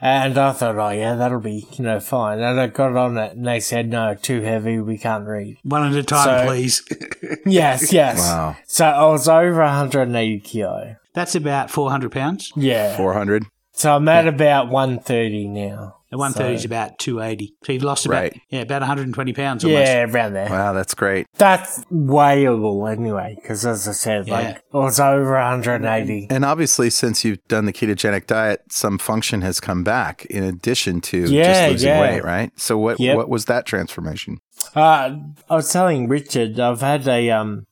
[0.00, 2.38] And I thought, oh yeah, that'll be, you know, fine.
[2.38, 5.56] And I got on it and they said, no, too heavy, we can't read.
[5.64, 6.82] One at a time, So- please.
[7.46, 8.18] Yes, yes.
[8.18, 8.56] Wow.
[8.66, 10.96] So I was over 180 kilo.
[11.14, 12.52] That's about 400 pounds.
[12.56, 12.96] Yeah.
[12.96, 13.44] Four hundred.
[13.72, 15.97] So I'm at about 130 now.
[16.10, 17.54] The 130 is about 280.
[17.64, 18.40] So you've lost about, Right.
[18.48, 19.86] yeah, about 120 pounds almost.
[19.86, 20.48] Yeah, around there.
[20.48, 21.26] Wow, that's great.
[21.36, 24.34] That's weighable anyway, because as I said, Yeah.
[24.34, 26.28] like, I was over 180.
[26.30, 31.00] And obviously, since you've done the ketogenic diet, some function has come back in addition
[31.02, 32.00] to Yeah, just losing yeah.
[32.00, 32.52] weight, right?
[32.56, 33.16] So what Yep.
[33.16, 34.38] what was that transformation?
[34.74, 35.10] Uh,
[35.48, 37.66] I was telling Richard, I've had a, um,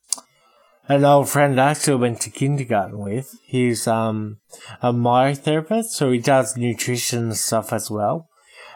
[0.88, 3.38] an old friend I actually went to kindergarten with.
[3.44, 4.38] He's, um,
[4.82, 8.28] a myotherapist, so he does nutrition stuff as well.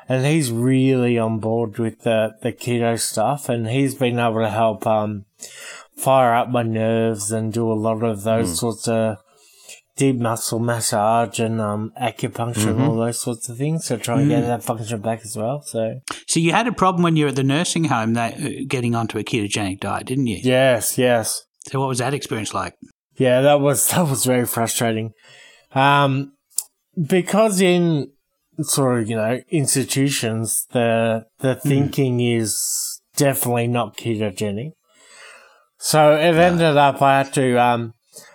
[0.08, 4.50] And he's really on board with the, the keto stuff, and he's been able to
[4.50, 5.24] help, um,
[5.96, 9.18] fire up my nerves and do a lot of those sorts of
[9.96, 14.30] deep muscle massage and um, acupuncture and all those sorts of things to try and
[14.30, 15.60] get that function back as well.
[15.60, 18.48] So So you had a problem when you were at the nursing home that uh,
[18.66, 20.38] getting onto a ketogenic diet, didn't you?
[20.42, 21.44] yes, yes.
[21.68, 22.74] So what was that experience like?
[23.16, 25.12] Yeah, that was that was very frustrating.
[25.72, 26.32] Um,
[27.00, 28.10] because in
[28.60, 34.72] sort of you know institutions, the the thinking is definitely not ketogenic.
[35.78, 37.94] So it ended up I had to um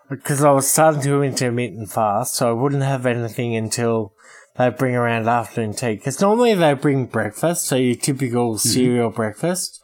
[0.10, 4.14] because I was starting to intermittent fast, so I wouldn't have anything until
[4.58, 5.96] they bring around afternoon tea.
[5.96, 9.82] Because normally they bring breakfast, so your typical cereal breakfast.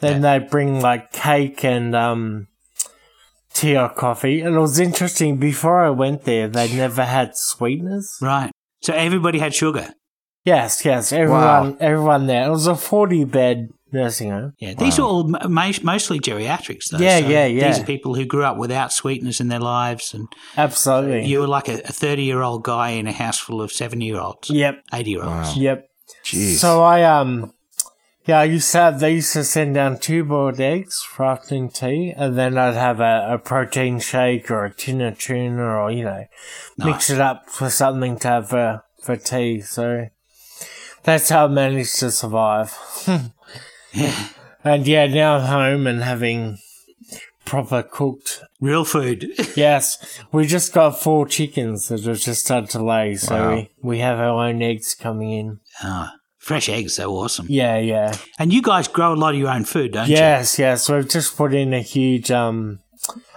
[0.00, 2.48] Then they bring like cake and um
[3.54, 4.40] tea or coffee.
[4.40, 8.16] And it was interesting, before I went there, they never had sweeteners.
[8.20, 8.50] Right.
[8.82, 9.88] So everybody had sugar.
[10.44, 12.46] Yes, yes, everyone, everyone there.
[12.46, 14.54] It was a 40 bed nursing home.
[14.58, 15.38] Yeah, these are all mo-
[15.82, 16.96] mostly geriatrics, though.
[16.98, 17.68] Yeah, so yeah, yeah.
[17.68, 21.26] These are people who grew up without sweetness in their lives, and Absolutely.
[21.26, 25.56] you were like a thirty-year-old guy in a house full of seven-year-olds, Yep, eighty-year-olds.
[25.58, 25.86] yep.
[26.24, 26.54] Jeez.
[26.58, 27.52] So I, um,
[28.30, 31.68] yeah, I used to have, they used to send down two boiled eggs for afternoon
[31.70, 35.90] tea, and then I'd have a, a protein shake or a tin of tuna or,
[35.90, 36.26] you know,
[36.78, 39.62] mix it up for something to have for, for tea.
[39.62, 40.10] So
[41.02, 42.76] that's how I managed to survive.
[44.64, 46.58] and yeah, now I'm home and having
[47.44, 48.42] proper cooked.
[48.60, 49.26] Real food.
[49.56, 53.54] Yes, we just got four chickens that have just started to lay, so Wow.
[53.56, 55.60] we, we have our own eggs coming in.
[55.82, 56.14] Ah,
[56.50, 57.46] fresh eggs, so awesome.
[57.48, 58.16] Yeah, yeah.
[58.38, 60.16] And you guys grow a lot of your own food, don't you?
[60.16, 60.88] Yes, yes.
[60.90, 62.30] We've just put in a huge.
[62.30, 62.80] Um,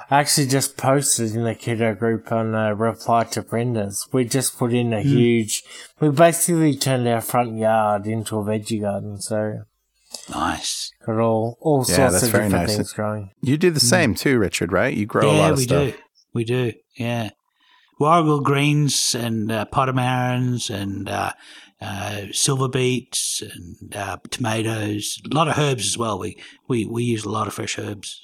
[0.09, 4.07] I actually just posted in the kiddo group on a reply to Brenda's.
[4.11, 5.07] We just put in a Hmm.
[5.09, 5.63] huge.
[5.99, 9.59] We basically turned our front yard into a veggie garden, so
[10.29, 10.91] Nice.
[11.05, 12.75] got all all Yeah, sorts of different nice.
[12.75, 13.29] things growing.
[13.41, 14.93] you do the same too, Richard, right?
[14.95, 15.93] You grow a lot of we stuff.
[15.93, 15.93] do.
[16.33, 16.73] We do.
[16.97, 17.29] Yeah.
[17.99, 21.31] Warrigal greens and uh, potamarins and uh,
[21.83, 25.19] uh, silver beets and uh, tomatoes.
[25.29, 26.17] A lot of herbs as well.
[26.17, 26.37] We,
[26.69, 28.21] we we use a lot of fresh herbs.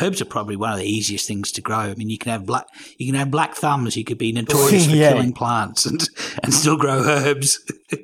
[0.00, 1.78] Herbs are probably one of the easiest things to grow.
[1.78, 2.66] I mean, you can have black
[2.98, 3.96] you can have black thumbs.
[3.96, 5.10] You could be notorious for Yeah.
[5.12, 6.00] killing plants and
[6.42, 7.60] and still grow herbs.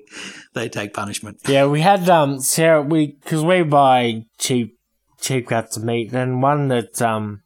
[0.55, 1.41] they take punishment.
[1.49, 2.83] Yeah, we had um Sarah.
[2.83, 4.79] We because we buy cheap
[5.21, 7.43] cheap cuts of meat, and one that's um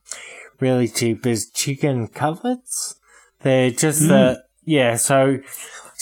[0.60, 2.96] really cheap is chicken cutlets.
[3.42, 4.96] They're just the yeah.
[4.96, 5.38] So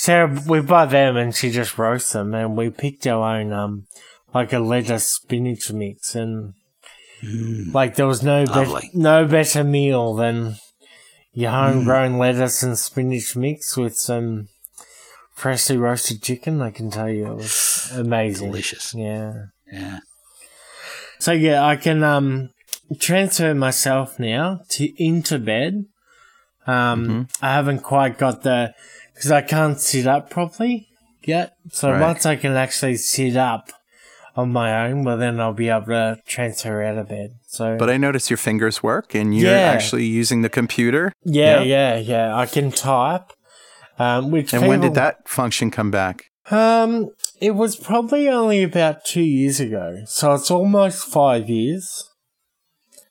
[0.01, 3.89] Sarah, we buy them, and she just roasts them, and we picked our own um
[4.33, 6.55] like a lettuce spinach mix, and
[7.73, 10.55] like there was no better no better meal than
[11.33, 14.47] your homegrown lettuce and spinach mix with some
[15.35, 16.63] freshly roasted chicken.
[16.63, 18.53] I can tell you, it was amazing.
[18.53, 18.95] Delicious.
[18.95, 19.47] Yeah.
[19.73, 19.99] Yeah.
[21.19, 22.51] So yeah, I can um
[23.01, 25.87] transfer myself now to into bed.
[26.69, 28.75] Um, I haven't quite got the
[29.19, 30.87] because I can't sit up properly
[31.25, 31.55] yet.
[31.73, 32.01] So Right.
[32.01, 33.71] once I can actually sit up
[34.37, 37.31] on my own, well then I'll be able to transfer out of bed.
[37.49, 39.73] So But I notice your fingers work and you're Yeah.
[39.73, 41.13] actually using the computer.
[41.25, 41.97] yeah, Yeah.
[41.97, 43.33] yeah, yeah, I can type.
[43.99, 46.27] Um, which And when did that function come back?
[46.53, 47.09] Um,
[47.41, 52.05] it was probably only about two years ago, so it's almost five years.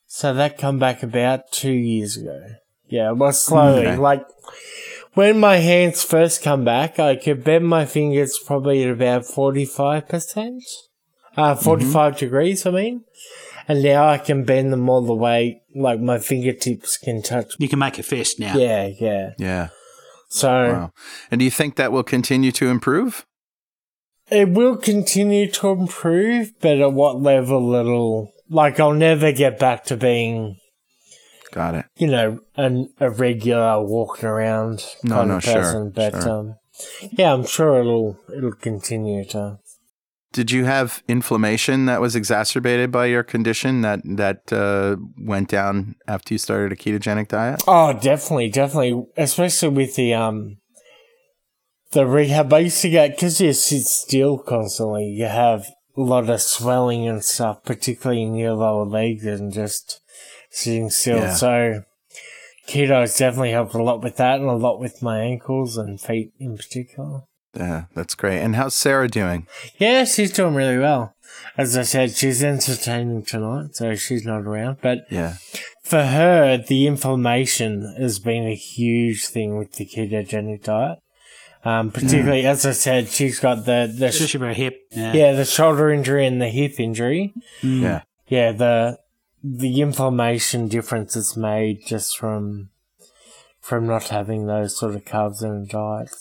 [0.06, 2.40] So that come back about two years ago.
[2.88, 3.86] Yeah, well, slowly.
[3.86, 3.96] Okay.
[3.96, 4.24] Like
[5.18, 10.08] when my hands first come back, I could bend my fingers probably at about forty-five
[10.08, 10.62] percent,
[11.36, 12.64] uh, 45 degrees.
[12.64, 13.04] I mean,
[13.66, 17.54] and now I can bend them all the way, like my fingertips can touch.
[17.58, 18.56] You can make a fist now.
[18.56, 19.30] Yeah, yeah.
[19.38, 19.68] Yeah.
[20.28, 20.50] So.
[20.50, 20.92] Wow.
[21.32, 23.26] And do you think that will continue to improve?
[24.30, 29.82] It will continue to improve, but at what level it'll like I'll never get back
[29.86, 30.58] to being,
[31.52, 31.86] Got it.
[31.96, 35.90] you know, an, a regular walking around No, kind no, of sure, person.
[35.94, 36.30] But sure.
[36.30, 36.54] um
[37.12, 39.58] yeah, I'm sure it'll it'll continue to
[40.32, 45.94] Did you have inflammation that was exacerbated by your condition that that uh, went down
[46.06, 47.62] after you started a ketogenic diet?
[47.66, 49.04] Oh, definitely, definitely.
[49.16, 50.58] Especially with the um
[51.92, 56.28] the rehab I used to get because you sit still constantly, you have a lot
[56.28, 60.00] of swelling and stuff, particularly in your lower legs and just
[60.58, 61.18] sitting still.
[61.18, 61.34] Yeah.
[61.34, 61.84] So
[62.68, 66.00] keto has definitely helped a lot with that and a lot with my ankles and
[66.00, 67.22] feet in particular.
[67.56, 68.40] Yeah, that's great.
[68.40, 69.46] And how's Sarah doing?
[69.78, 71.14] Yeah, she's doing really well.
[71.56, 74.78] As I said, she's entertaining tonight, so she's not around.
[74.82, 75.34] But Yeah.
[75.82, 80.98] for her, the inflammation has been a huge thing with the ketogenic diet.
[81.64, 84.78] Um, particularly, as I said, she's got the, the sh- Especially for a hip.
[84.92, 85.12] Yeah.
[85.12, 87.32] yeah, the shoulder injury and the hip injury.
[87.62, 88.02] Yeah.
[88.28, 88.98] Yeah, the
[89.56, 92.70] the inflammation difference is made just from
[93.60, 96.14] from not having those sort of carbs in a diet.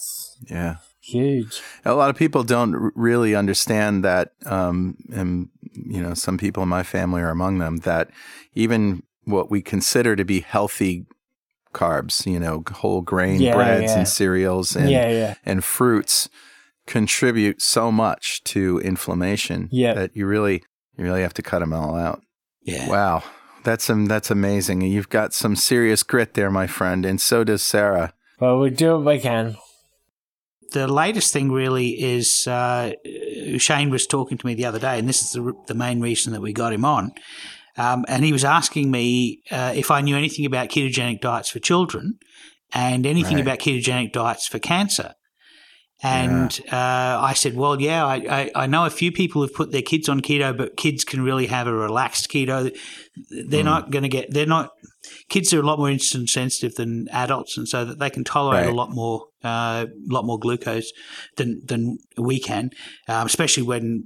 [0.49, 0.75] Yeah.
[1.01, 1.61] huge.
[1.85, 6.69] A lot of people don't really understand that, um, and you know, some people in
[6.69, 7.77] my family are among them.
[7.77, 8.09] That
[8.53, 11.05] even what we consider to be healthy
[11.73, 13.97] carbs, you know, whole grain Yeah, breads yeah.
[13.99, 16.27] and cereals and yeah, and fruits
[16.85, 19.93] contribute so much to inflammation Yeah.
[19.93, 20.63] that you really
[20.97, 22.21] you really have to cut them all out.
[22.67, 22.87] Yeah.
[22.89, 23.23] Wow,
[23.63, 24.81] that's um, that's amazing.
[24.81, 28.13] You've got some serious grit there, my friend, and so does Sarah.
[28.39, 29.55] Well, we do what we can.
[30.73, 32.91] the latest thing really is uh,
[33.57, 36.33] Shane was talking to me the other day, and this is the, the main reason
[36.33, 37.13] that we got him on.
[37.77, 41.59] Um, and he was asking me uh, if I knew anything about ketogenic diets for
[41.59, 42.17] children
[42.73, 43.43] and anything Right.
[43.43, 45.13] about ketogenic diets for cancer.
[46.03, 46.75] And uh,
[47.21, 50.07] I said, well, yeah, I, I, I know a few people who've put their kids
[50.07, 52.77] on keto, but kids can really have a relaxed keto.
[53.49, 54.71] They're not going to get, they're not,
[55.29, 58.65] kids are a lot more insulin sensitive than adults, and so that they can tolerate
[58.65, 58.69] Right.
[58.73, 60.91] a lot more, uh, lot more glucose
[61.37, 62.71] than than we can,
[63.07, 64.03] um, especially when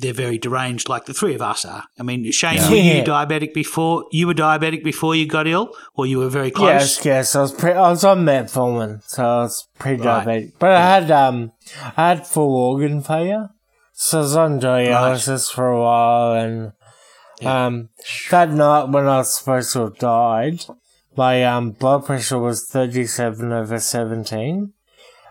[0.00, 1.84] they're very deranged, like the three of us are.
[1.98, 2.68] I mean, Shane, Yeah.
[2.70, 3.04] were you Yeah.
[3.04, 4.04] diabetic before?
[4.10, 6.68] You were diabetic before you got ill, or you were very close?
[6.68, 7.36] Yes, yes.
[7.36, 10.26] I was pre- I was on metformin, so I was pre-diabetic.
[10.26, 10.52] Right.
[10.58, 11.52] But I had um,
[11.96, 13.48] I had full organ failure,
[13.94, 16.72] so I was on dialysis for a while, and
[17.44, 17.88] um,
[18.30, 20.64] that night when I was supposed to have died,
[21.16, 24.72] my um blood pressure was thirty-seven over seventeen,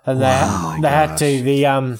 [0.05, 0.77] and they Wow.
[0.81, 1.99] they Oh had to the um.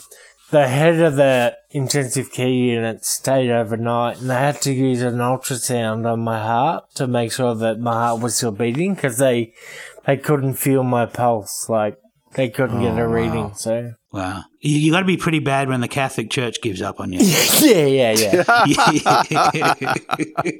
[0.52, 5.20] The head of the intensive care unit stayed overnight, and they had to use an
[5.20, 9.54] ultrasound on my heart to make sure that my heart was still beating because they
[10.06, 11.98] they couldn't feel my pulse, like
[12.36, 13.14] they couldn't get Oh, a wow.
[13.14, 13.54] reading.
[13.56, 17.00] So Wow, you, you got to be pretty bad when the Catholic Church gives up
[17.00, 17.20] on you.
[17.62, 19.04] yeah, yeah, yeah.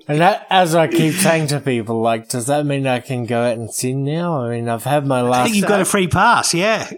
[0.08, 3.42] and that, as I keep saying to people, like, does that mean I can go
[3.44, 4.42] out and sin now?
[4.46, 5.44] I mean, I've had my I last.
[5.48, 6.54] think you've got a free pass.
[6.54, 6.90] Yeah.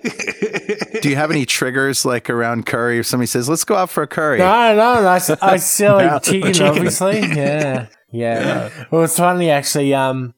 [1.02, 3.00] Do you have any triggers like around curry?
[3.00, 5.58] If somebody says, "Let's go out for a curry," No, no, no, I, s- I
[5.58, 6.68] still No, eat chicken, chicken.
[6.70, 7.20] obviously.
[7.20, 8.70] Yeah, yeah.
[8.92, 10.34] Well, it's funny actually, um,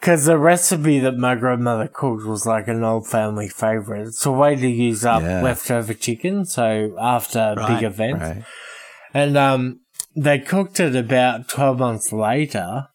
[0.00, 4.08] because the recipe that my grandmother cooked was like an old family favorite.
[4.08, 5.42] It's a way to use up Yeah.
[5.42, 6.44] leftover chicken.
[6.44, 8.44] So after Right, big events, right?
[9.14, 9.80] and um,
[10.16, 12.88] they cooked it about twelve months later.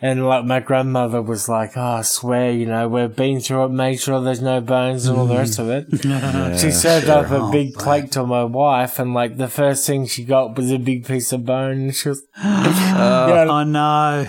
[0.00, 3.68] And like my grandmother was like, "Oh, I swear, you know, we've been through it,
[3.70, 5.86] made sure there's no bones and all the rest of it."
[6.60, 10.06] she served up a Oh, big plate to my wife, and like the first thing
[10.06, 11.72] she got was a big piece of bone.
[11.72, 14.24] And she was, yeah, oh no.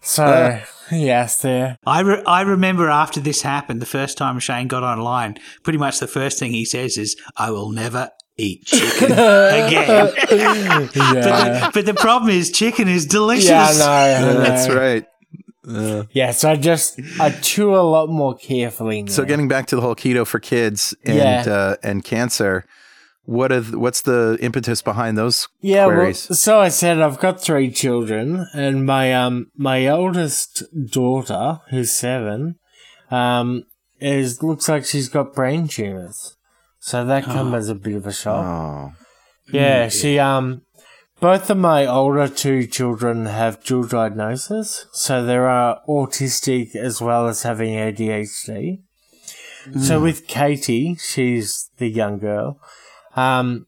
[0.00, 0.58] so
[0.92, 1.76] yes, there.
[1.86, 5.98] I, re- I remember after this happened, the first time Shane got online, pretty much
[6.00, 10.12] the first thing he says is, I will never eat chicken again.
[10.28, 13.48] but, the, but the problem is, chicken is delicious.
[13.50, 14.40] yeah, I know, I know.
[14.40, 15.04] that's right.
[15.68, 19.12] Uh, Yeah, so I just I chew a lot more carefully now.
[19.12, 21.44] so getting back to the whole keto for kids and Yeah.
[21.46, 22.64] uh, and cancer,
[23.24, 26.38] what are th- what's the impetus behind those Yeah, well, queries?
[26.40, 32.56] so I said I've got three children, and my um my oldest daughter, who's seven,
[33.10, 33.64] um,
[34.00, 36.36] is looks like she's got brain tumors.
[36.78, 38.44] So that come as a bit of a shock.
[38.46, 38.92] oh,
[39.52, 40.62] yeah, she um,
[41.20, 47.28] both of my older two children have dual diagnosis, so they are autistic as well
[47.28, 48.80] as having ADHD.
[49.78, 52.58] So with Katie, she's the young girl.
[53.16, 53.66] Um,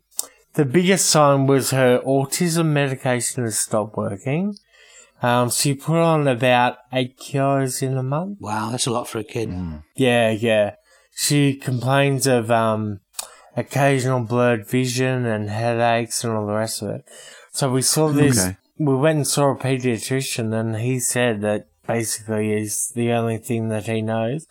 [0.54, 4.56] the biggest sign was her autism medication has stopped working.
[5.22, 8.40] Um, she put on about eight kilos in a month.
[8.40, 9.54] Wow, that's a lot for a kid.
[9.94, 10.74] Yeah, yeah.
[11.14, 13.00] She complains of um,
[13.56, 17.04] occasional blurred vision and headaches and all the rest of it.
[17.52, 18.38] So we saw this.
[18.38, 18.56] Okay.
[18.78, 23.68] We went and saw a pediatrician, and he said that basically is the only thing
[23.68, 24.46] that he knows.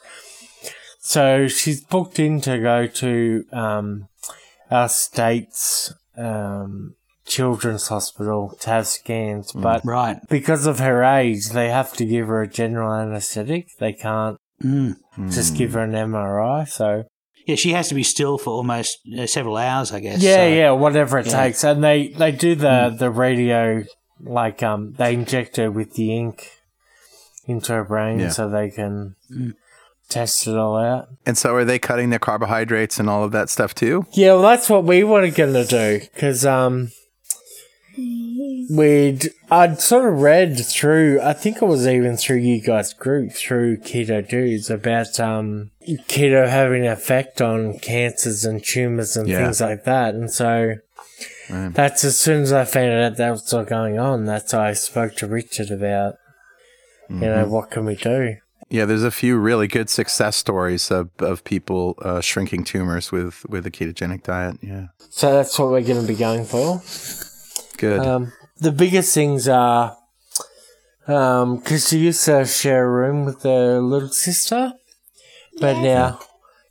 [0.99, 4.07] So she's booked in to go to um,
[4.72, 6.95] our state's um,
[7.26, 10.17] children's hospital to have scans, but Right.
[10.30, 13.67] because of her age, they have to give her a general anaesthetic.
[13.80, 14.95] They can't Mm.
[15.32, 16.65] just give her an MRI.
[16.65, 17.05] So
[17.47, 20.22] Yeah, she has to be still for almost uh, several hours, I guess.
[20.22, 21.43] yeah, so- yeah, whatever it yeah.
[21.43, 21.63] takes.
[21.63, 23.84] And they they do the the radio
[24.24, 26.51] like um they inject her with the ink
[27.47, 28.30] into her brain Yeah.
[28.30, 29.53] so they can Mm.
[30.12, 31.07] Test it all out.
[31.26, 34.05] and so are they cutting their carbohydrates and all of that stuff too?
[34.12, 36.91] Yeah, well, that's what we were gonna do because um.
[38.70, 43.34] We'd I'd sort of read through I think it was even through you guys group
[43.34, 45.72] through keto dudes about um
[46.07, 49.43] keto having an effect on cancers and tumors and Yeah.
[49.43, 50.76] things like that and so
[51.49, 51.74] Right.
[51.74, 54.24] That's as soon as I found out that was all going on.
[54.24, 56.16] That's why I spoke to Richard about,
[57.09, 57.51] you know, Mm-hmm.
[57.51, 58.38] what can we do?
[58.72, 63.45] Yeah, there's a few really good success stories of, of people uh, shrinking tumors with,
[63.49, 64.57] with a ketogenic diet.
[64.61, 66.82] Yeah, So that's what we're going to be going for.
[67.78, 67.99] good.
[67.99, 69.97] Um, the biggest things are
[71.05, 74.72] because she used to share a room with her little sister,
[75.59, 76.19] but now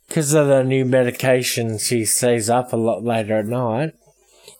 [0.07, 3.91] because of the new medication, she stays up a lot later at night.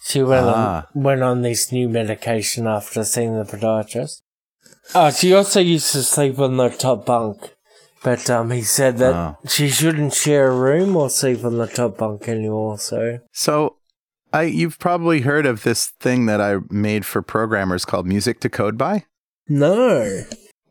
[0.03, 0.87] She went Ah.
[0.95, 4.21] on went on this new medication after seeing the podiatrist.
[4.93, 7.53] Oh, she also used to sleep on the top bunk,
[8.03, 9.37] but um, he said that Oh.
[9.47, 12.77] she shouldn't share a room or sleep on the top bunk anymore.
[12.77, 13.77] So So,
[14.33, 18.49] I you've probably heard of this thing that I made for programmers called Music to
[18.49, 19.05] Code by.
[19.47, 20.23] no,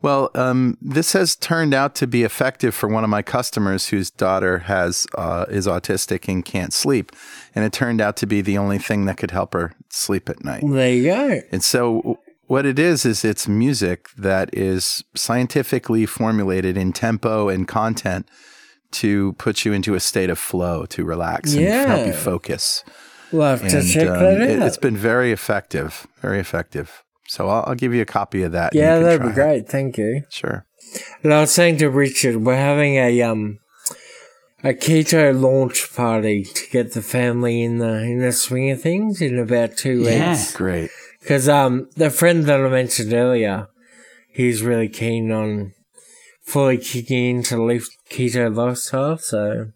[0.03, 4.09] Well, um, this has turned out to be effective for one of my customers whose
[4.09, 7.11] daughter has uh, is autistic and can't sleep,
[7.55, 10.43] and it turned out to be the only thing that could help her sleep at
[10.43, 10.63] night.
[10.67, 11.41] there you go.
[11.51, 12.17] And so,
[12.51, 18.23] what it is is it's music that is scientifically formulated in tempo and content
[18.91, 22.83] to put you into a state of flow, to relax and help you focus.
[23.31, 24.63] We'll have to And check um, that it, out.
[24.63, 27.03] has been very effective, very effective.
[27.29, 28.75] So I'll, I'll give you a copy of that.
[28.75, 29.35] Yeah, that'd try be it.
[29.35, 29.69] great.
[29.69, 30.23] Thank you.
[30.29, 30.65] Sure.
[31.23, 33.59] And I was saying to Richard, we're having a um
[34.63, 39.21] a keto launch party to get the family in the in the swing of things
[39.21, 40.31] in about two Yeah.
[40.31, 40.53] weeks.
[40.53, 40.89] Great.
[41.21, 43.67] Because um the friend that I mentioned earlier,
[44.33, 45.73] he's really keen on
[46.43, 49.17] fully kicking into the keto lifestyle.
[49.17, 49.67] So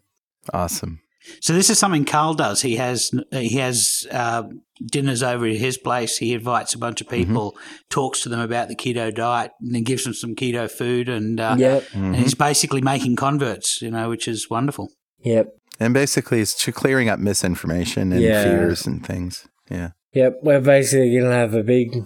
[0.52, 1.00] Awesome.
[1.40, 2.62] So this is something Carl does.
[2.62, 4.44] He has he has uh,
[4.84, 6.18] dinners over at his place.
[6.18, 7.56] He invites a bunch of people,
[7.90, 11.08] talks to them about the keto diet, and then gives them some keto food.
[11.08, 14.88] And, uh, yep, and he's basically making converts, you know, which is wonderful.
[15.18, 15.48] yep,
[15.80, 18.44] And basically, it's to clearing up misinformation and Yeah.
[18.44, 19.48] fears and things.
[19.68, 19.90] Yeah.
[20.16, 20.38] Yep.
[20.42, 22.04] We're basically gonna have a big,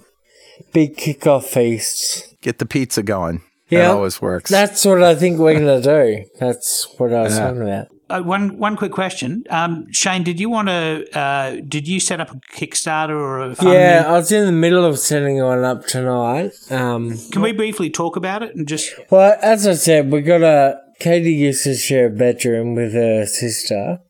[0.72, 2.34] big kickoff feast.
[2.42, 3.42] Get the pizza going.
[3.70, 3.82] Yeah.
[3.88, 4.50] That always works.
[4.50, 6.24] That's what I think we're gonna do.
[6.38, 7.44] That's what I was Yeah.
[7.46, 7.86] talking about.
[8.10, 10.24] Uh, one one quick question, um, Shane.
[10.24, 11.06] Did you want to?
[11.16, 13.54] Uh, did you set up a Kickstarter or a?
[13.54, 16.50] Fund Yeah, I was in the middle of setting one up tonight.
[16.72, 18.90] Um, Can we briefly talk about it and just?
[19.12, 23.26] well, as I said, we got a Katie used to share a bedroom with her
[23.26, 24.00] sister,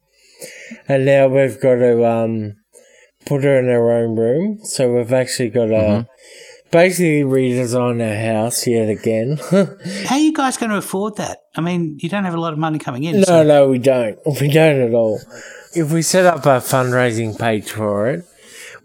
[0.89, 2.57] and now we've got to um
[3.27, 4.59] put her in her own room.
[4.65, 6.07] So we've actually got to
[6.71, 9.39] basically redesign our house yet again.
[10.07, 11.43] How are you guys going to afford that?
[11.57, 13.17] I mean, you don't have a lot of money coming in.
[13.17, 14.19] no, so- no, we don't.
[14.41, 15.21] We don't at all.
[15.75, 18.25] If we set up a fundraising page for it,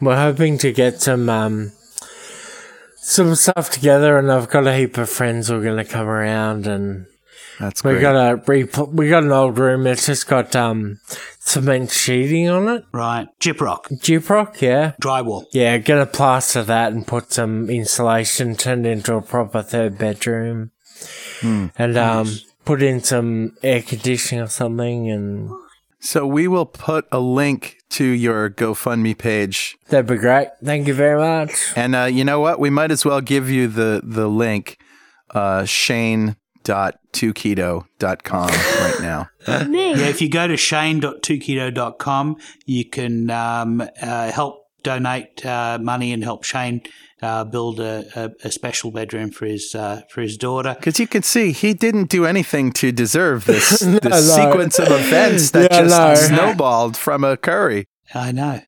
[0.02, 1.72] we're hoping to get some um,
[2.98, 6.08] some stuff together, and I've got a heap of friends who are going to come
[6.08, 7.06] around, and
[7.60, 8.02] That's we great.
[8.02, 9.88] got a we got an old room.
[9.88, 11.00] It's just got um,
[11.40, 14.94] cement sheeting on it, Right, gyprock, gyprock, yeah.
[15.02, 15.46] drywall.
[15.54, 20.72] Yeah, get a plaster that and put some insulation, Turned into a proper third bedroom,
[21.42, 22.28] and um,
[22.66, 25.50] put in some air conditioning or something, and
[26.00, 29.78] so we will put a link to your GoFundMe page.
[29.90, 30.50] that'd be great.
[30.64, 31.74] Thank you very much.
[31.76, 32.60] And uh, you know what?
[32.60, 34.78] We might as well give you the, the link,
[35.34, 35.66] uh,
[36.66, 39.30] shane.2keto.com right now.
[39.48, 46.24] Yeah, if you go to shane.2keto.com, you can um, uh, help donate uh, money and
[46.24, 46.82] help Shane
[47.22, 50.76] uh, build a, a, a special bedroom for his uh, for his daughter.
[50.80, 54.20] Because you can see he didn't do anything to deserve this, this no.
[54.20, 56.38] sequence of events that Yeah, just no.
[56.38, 57.86] snowballed from a curry.
[58.14, 58.62] I know.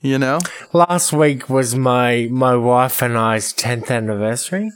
[0.00, 0.40] You know?
[0.72, 4.70] Last week was my my wife and I's tenth anniversary,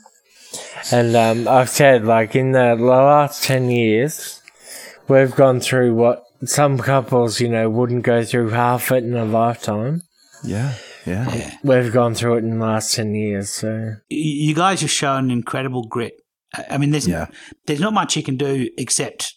[0.92, 4.42] and um, I've said like in the last ten years,
[5.08, 9.24] we've gone through what some couples you know wouldn't go through half it in a
[9.24, 10.02] lifetime.
[10.44, 10.74] Yeah.
[11.06, 11.54] Yeah.
[11.62, 15.84] We've gone through it in the last ten years, so You guys have shown incredible
[15.84, 16.14] grit.
[16.54, 17.26] I I mean, there's Yeah.
[17.66, 19.34] there's not much you can do except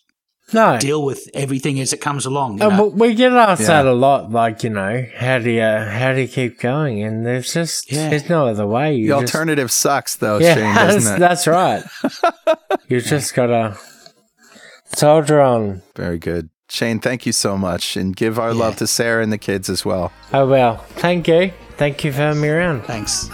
[0.54, 0.78] no.
[0.80, 2.60] deal with everything as it comes along.
[2.60, 2.86] You Uh, know?
[2.88, 3.68] we get asked Yeah.
[3.68, 7.04] that a lot, like you know, how do you how do you keep going?
[7.04, 8.10] And there's just Yeah.
[8.10, 8.96] there's no other way.
[8.96, 11.20] You The just- alternative sucks, though, yeah, Shane, that's, doesn't it?
[11.20, 11.84] that's right.
[12.90, 13.78] you just gotta
[14.96, 15.82] soldier on.
[15.96, 16.50] Very good.
[16.70, 17.98] Shane, thank you so much.
[17.98, 20.12] And give our love to Sarah and the kids as well.
[20.34, 22.84] Oh well, thank you, thank you for having me around.
[22.86, 23.30] Thanks.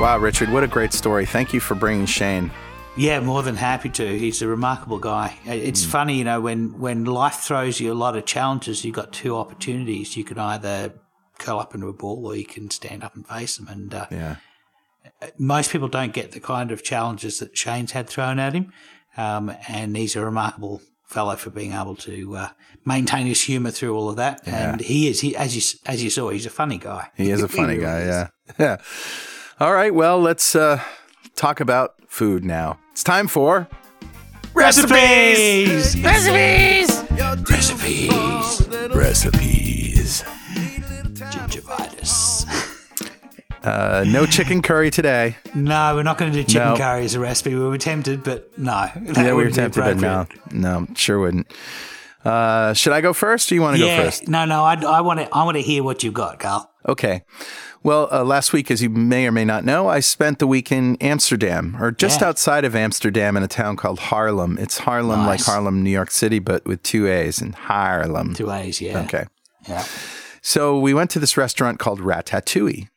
[0.00, 1.26] Wow, Richard, what a great story.
[1.26, 2.52] Thank you for bringing Shane.
[2.96, 4.16] Yeah, more than happy to.
[4.18, 5.36] He's a remarkable guy.
[5.46, 8.94] Uh, It's funny, you know, when, when life throws you a lot of challenges, you've
[8.94, 10.16] got two opportunities.
[10.16, 10.92] You can either
[11.38, 13.66] curl up into a ball or you can stand up and face them.
[13.68, 14.36] And uh, Yeah.
[15.36, 18.72] most people don't get the kind of challenges that Shane's had thrown at him.
[19.16, 22.48] Um, and he's a remarkable fellow for being able to uh,
[22.84, 24.46] maintain his humour through all of that.
[24.46, 27.08] And he is, he as you as you saw, he's a funny guy.
[27.16, 28.28] He is a funny guy, yeah.
[28.58, 28.76] Yeah.
[29.60, 30.80] All right, well, let's uh,
[31.34, 32.78] talk about food now.
[32.92, 33.68] It's time for
[34.54, 35.96] Recipes!
[36.00, 37.04] Recipes!
[37.50, 38.08] Recipes!
[38.94, 40.22] Recipes.
[41.14, 42.44] Gingivitis.
[43.64, 45.36] Uh, no chicken curry today.
[45.54, 46.76] No, we're not going to do chicken No.
[46.76, 47.54] curry as a recipe.
[47.54, 48.88] We were tempted, but no.
[48.96, 50.52] that yeah, we were wouldn't be tempted, but no, appropriate.
[50.54, 51.52] no, sure wouldn't.
[52.24, 54.28] Uh, should I go first, or you want to Yeah, go first?
[54.28, 54.62] no, no.
[54.64, 55.28] I, I want to.
[55.34, 56.70] I want to hear what you've got, Carl.
[56.88, 57.22] Okay.
[57.82, 60.72] Well, uh, last week, as you may or may not know, I spent the week
[60.72, 62.28] in Amsterdam, or just Yeah.
[62.28, 64.58] outside of Amsterdam, in a town called Haarlem.
[64.58, 65.46] It's Haarlem like Nice.
[65.46, 68.34] Harlem, New York City, but with two A's in Haarlem.
[68.34, 69.00] Two A's, yeah.
[69.02, 69.24] Okay.
[69.68, 69.84] Yeah.
[70.42, 72.88] So we went to this restaurant called Ratatouille,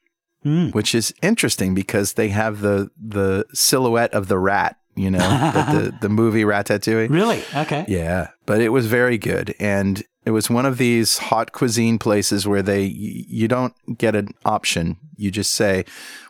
[0.44, 0.70] Hmm.
[0.70, 5.78] which is interesting because they have the the silhouette of the rat, you know, the,
[5.80, 7.10] the the movie Ratatouille.
[7.10, 7.44] Really?
[7.56, 7.86] Okay.
[7.88, 12.48] Yeah, but it was very good, and it was one of these haute cuisine places
[12.48, 14.98] where they you don't get an option.
[15.16, 15.86] You just say,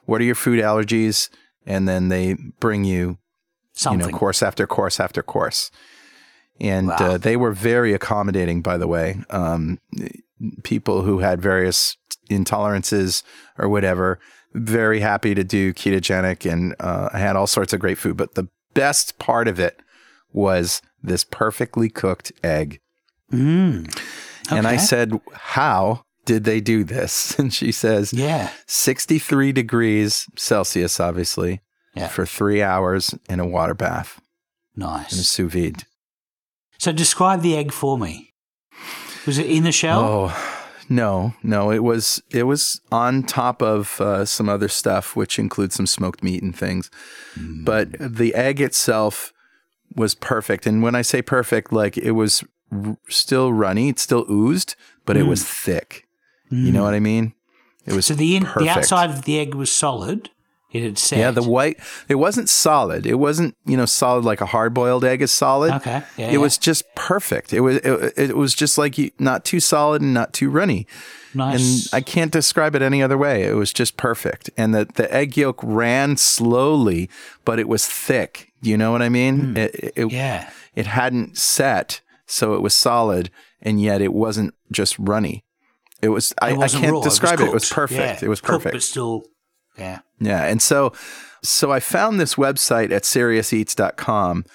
[0.05, 1.29] "What are your food allergies?"
[1.65, 3.17] and then they bring you
[3.73, 4.07] Something.
[4.07, 5.69] you know, course after course after course.
[6.59, 6.95] And Wow.
[6.99, 9.23] uh, they were very accommodating, by the way.
[9.29, 9.79] Um,
[10.63, 11.97] people who had various
[12.29, 13.23] intolerances
[13.57, 14.19] or whatever,
[14.53, 16.51] very happy to do ketogenic.
[16.51, 18.17] And uh, I had all sorts of great food.
[18.17, 19.81] But the best part of it
[20.33, 22.79] was this perfectly cooked egg.
[23.31, 24.51] Mm.
[24.51, 27.35] And I said, How did they do this?
[27.39, 28.49] And she says, Yeah.
[28.67, 31.61] 63 degrees Celsius, obviously,
[31.95, 32.07] Yeah.
[32.07, 34.19] for three hours in a water bath
[34.75, 35.25] in a Nice.
[35.27, 35.83] sous vide.
[36.77, 38.33] So describe the egg for me.
[39.25, 39.99] Was it in the shell?
[40.01, 40.57] Oh
[40.89, 41.71] no, no!
[41.71, 46.23] It was it was on top of uh, some other stuff, which includes some smoked
[46.23, 46.89] meat and things.
[47.37, 49.31] But the egg itself
[49.95, 54.25] was perfect, and when I say perfect, like it was r- still runny, it still
[54.29, 56.07] oozed, but it was thick.
[56.49, 57.33] You know what I mean?
[57.85, 60.29] It was So the in, the outside of the egg was solid.
[60.71, 61.19] It had set.
[61.19, 61.77] Yeah, the white.
[62.07, 63.05] It wasn't solid.
[63.05, 65.73] It wasn't you know solid like a hard boiled egg is solid.
[65.73, 66.01] Okay.
[66.17, 66.37] Yeah, it yeah.
[66.37, 67.51] was just perfect.
[67.51, 70.87] It was it, it was just like you, not too solid and not too runny.
[71.33, 71.91] nice.
[71.91, 73.43] And I can't describe it any other way.
[73.43, 74.49] It was just perfect.
[74.55, 77.09] And the, the egg yolk ran slowly,
[77.43, 78.53] but it was thick.
[78.61, 79.57] You know what I mean?
[79.57, 80.09] It, it, it- Hmm.
[80.09, 80.49] yeah.
[80.75, 81.99] it hadn't set,
[82.31, 83.29] so it was solid,
[83.61, 85.43] and yet it wasn't just runny.
[86.01, 87.01] It was, I, It I wasn't can't raw.
[87.01, 87.47] describe it.
[87.47, 88.21] It was perfect.
[88.21, 88.25] Yeah.
[88.25, 88.73] It was Cooked, perfect.
[88.73, 89.23] but still.
[89.77, 89.99] Yeah.
[90.19, 90.45] Yeah.
[90.45, 90.93] And so
[91.43, 94.45] so I found this website at seriouseats.com,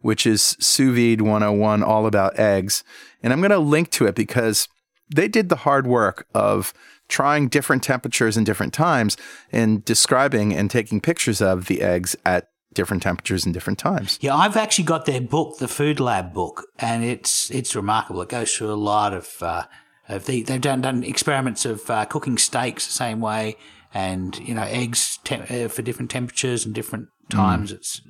[0.00, 2.84] which is sous vide 101, all about eggs.
[3.22, 4.68] And I'm going to link to it because
[5.14, 6.72] they did the hard work of
[7.08, 9.16] trying different temperatures and different times
[9.52, 14.18] and describing and taking pictures of the eggs at different temperatures and different times.
[14.22, 18.22] Yeah, I've actually got their book, the Food Lab book, and it's it's remarkable.
[18.22, 19.64] It goes through a lot of uh,
[20.08, 23.56] of the they've done done experiments of uh, cooking steaks the same way,
[23.92, 27.72] and you know eggs tem- uh, for different temperatures and different times.
[27.72, 28.00] It's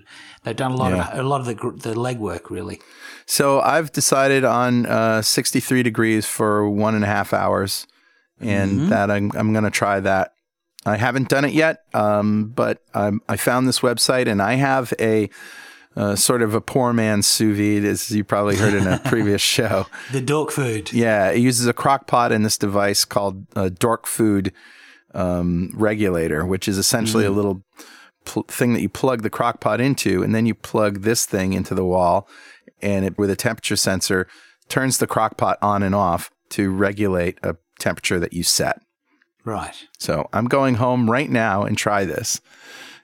[0.42, 1.08] they've done a lot Yeah.
[1.12, 2.80] of a lot of the the legwork really.
[3.24, 7.86] So I've decided on uh, 63 degrees for one and a half hours,
[8.40, 10.32] and that I'm, I'm going to try that.
[10.86, 14.94] I haven't done it yet, um, but um, I found this website, and I have
[15.00, 15.28] a
[15.96, 19.42] uh, sort of a poor man's sous vide, as you probably heard in a previous
[19.42, 19.86] show.
[20.12, 20.92] The dork food.
[20.92, 24.52] Yeah, it uses a crock pot and this device called a Dork Food
[25.14, 27.64] um, Regulator, which is essentially a little
[28.24, 31.52] pl- thing that you plug the crock pot into, and then you plug this thing
[31.52, 32.28] into the wall,
[32.80, 34.28] and it with a temperature sensor
[34.68, 38.80] turns the crock pot on and off to regulate a temperature that you set.
[39.46, 39.76] Right.
[39.98, 42.40] So I'm going home right now and try this,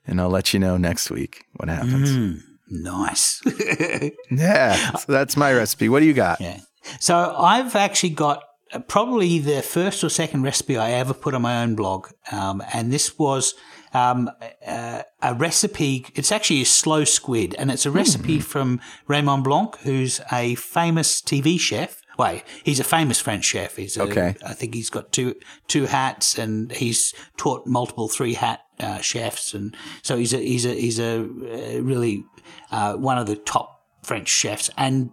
[0.07, 2.11] and I'll let you know next week what happens.
[2.11, 3.41] Mm, nice.
[4.31, 5.89] Yeah, so that's my recipe.
[5.89, 6.41] What do you got?
[6.41, 6.59] Yeah.
[6.99, 11.43] So I've actually got uh, probably the first or second recipe I ever put on
[11.43, 13.55] my own blog, um, and this was
[13.95, 14.29] um,
[14.67, 16.07] uh, a recipe.
[16.17, 21.21] It's actually a slow squid, and it's a recipe from Raymond Blanc, who's a famous
[21.21, 22.02] TV chef.
[22.19, 23.77] Wait, he's a famous French chef.
[23.77, 24.35] He's a, Okay.
[24.45, 25.35] I think he's got two
[25.69, 30.67] two hats, and he's taught multiple three hat uh, chefs, and so he's a he's
[30.67, 32.25] a he's a uh, really
[32.71, 35.11] uh, one of the top French chefs, and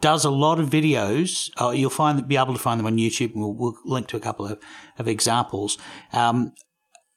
[0.00, 1.50] does a lot of videos.
[1.60, 3.32] Uh, you'll find be able to find them on YouTube.
[3.34, 4.58] and We'll, we'll link to a couple of,
[4.98, 5.78] of examples.
[6.12, 6.52] Um,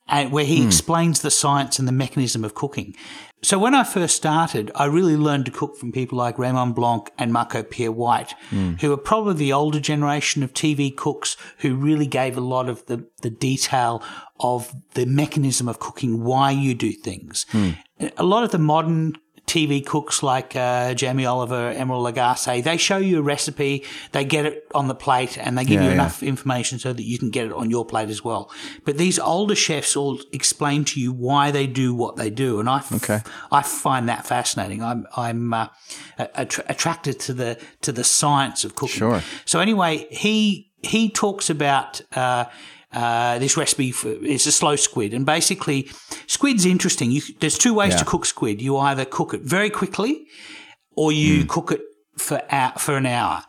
[0.07, 0.67] and where he hmm.
[0.67, 2.95] explains the science and the mechanism of cooking.
[3.41, 7.11] So when I first started, I really learned to cook from people like Raymond Blanc
[7.17, 8.73] and Marco Pierre White, hmm.
[8.81, 12.85] who are probably the older generation of TV cooks who really gave a lot of
[12.87, 14.01] the, the detail
[14.39, 17.45] of the mechanism of cooking, why you do things.
[17.49, 17.71] Hmm.
[18.17, 19.13] A lot of the modern
[19.55, 24.45] TV cooks like uh, Jamie Oliver, Emeril Lagasse, they show you a recipe, they get
[24.45, 25.93] it on the plate, and they give Yeah, you yeah.
[25.93, 28.51] enough information so that you can get it on your plate as well.
[28.83, 32.67] But these older chefs all explain to you why they do what they do, and
[32.69, 33.19] I f- Okay.
[33.51, 34.83] I find that fascinating.
[34.83, 35.67] I'm I'm uh,
[36.17, 38.97] attra- attracted to the to the science of cooking.
[38.99, 39.21] Sure.
[39.45, 42.45] So anyway, he he talks about uh,
[42.95, 43.91] uh, this recipe.
[43.91, 45.89] For, it's a slow squid, and basically,
[46.27, 47.11] squid's interesting.
[47.11, 47.97] You, there's two ways Yeah.
[47.99, 48.61] to cook squid.
[48.61, 50.25] You either cook it very quickly,
[50.95, 51.47] or you Hmm.
[51.47, 51.81] cook it
[52.17, 53.43] for hou- for an hour.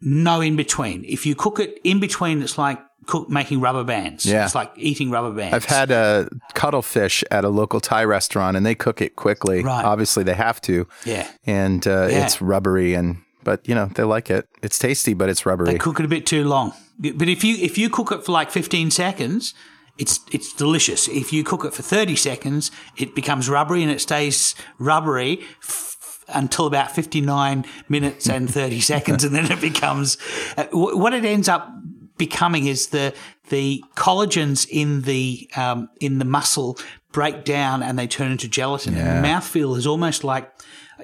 [0.00, 1.04] No in between.
[1.04, 4.24] If you cook it in between, it's like cook making rubber bands.
[4.24, 4.44] Yeah.
[4.44, 5.54] it's like eating rubber bands.
[5.54, 9.62] I've had a cuttlefish at a local Thai restaurant, and they cook it quickly.
[9.62, 9.84] Right.
[9.84, 11.26] Obviously, they have to, yeah.
[11.44, 12.24] and uh, Yeah.
[12.24, 14.46] it's rubbery, and but you know they like it.
[14.62, 15.72] It's tasty, but it's rubbery.
[15.72, 16.72] They cook it a bit too long.
[17.02, 19.54] But if you if you cook it for like 15 seconds,
[19.98, 21.08] it's it's delicious.
[21.08, 26.24] If you cook it for 30 seconds, it becomes rubbery and it stays rubbery f-
[26.28, 30.16] until about 59 minutes and 30 seconds and then it becomes
[30.56, 31.68] uh, wh- what it ends up
[32.16, 33.12] becoming is the
[33.48, 36.78] the collagens in the um, in the muscle
[37.10, 40.50] break down and they turn into gelatin and the mouthfeel is almost like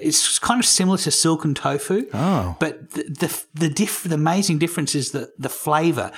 [0.01, 2.07] it's kind of similar to silken tofu.
[2.13, 2.55] Oh.
[2.59, 6.11] But the the the, diff, the amazing difference is the the flavour.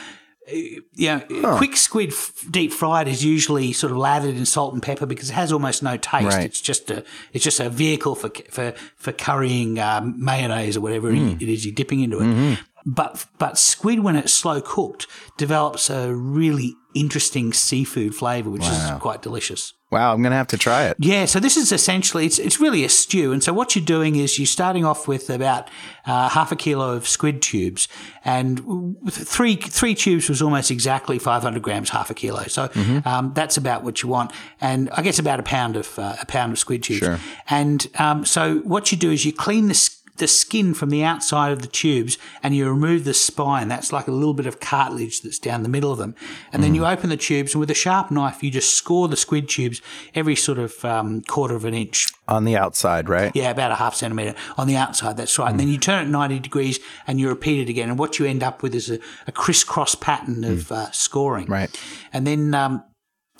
[0.52, 4.82] You know, quick squid f- deep fried is usually sort of lathered in salt and
[4.84, 6.26] pepper because it has almost no taste.
[6.36, 6.46] Right.
[6.46, 11.12] It's just a it's just a vehicle for for for currying um, mayonnaise or whatever
[11.12, 11.42] Mm.
[11.42, 12.26] it is you're dipping into it.
[12.26, 12.62] Mm-hmm.
[12.86, 15.06] But but squid when it's slow cooked
[15.38, 19.74] develops a really interesting seafood flavour, which is quite delicious.
[19.92, 20.96] wow, I'm gonna have to try it.
[21.00, 24.16] Yeah, so this is essentially it's it's really a stew, and so what you're doing
[24.16, 25.70] is you're starting off with about
[26.06, 27.88] uh, half a kilo of squid tubes,
[28.24, 32.44] and three three tubes was almost exactly 500 grams, half a kilo.
[32.44, 32.70] So
[33.06, 36.26] um, that's about what you want, and I guess about a pound of uh, a
[36.26, 37.00] pound of squid tubes.
[37.00, 37.20] Sure.
[37.50, 39.74] And um, so what you do is you clean the
[40.22, 43.68] the skin from the outside of the tubes and you remove the spine.
[43.68, 46.16] That's like a little bit of cartilage that's down the middle of them.
[46.54, 49.18] And then you open the tubes and with a sharp knife, you just score the
[49.18, 49.82] squid tubes
[50.14, 52.08] every sort of um, quarter of an inch.
[52.28, 53.32] On the outside, right?
[53.36, 55.18] Yeah, about a half centimetre on the outside.
[55.18, 55.50] That's right.
[55.50, 57.90] And then you turn it 90 degrees and you repeat it again.
[57.90, 61.48] And what you end up with is a, a crisscross pattern of uh, scoring.
[61.48, 61.76] Right.
[62.14, 62.84] And then um,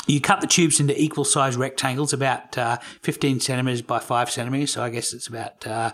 [0.08, 4.72] you cut the tubes into equal size rectangles, about uh, 15 centimetres by 5 centimetres.
[4.72, 5.92] So I guess it's about, uh,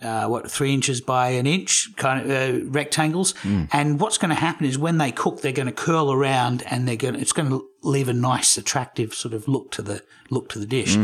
[0.00, 3.34] uh, what, 3 inches by an inch kind of uh, rectangles.
[3.72, 6.86] And what's going to happen is when they cook, they're going to curl around and
[6.86, 10.02] they're going to, it's going to leave a nice, attractive sort of look to the
[10.30, 10.96] look to the dish.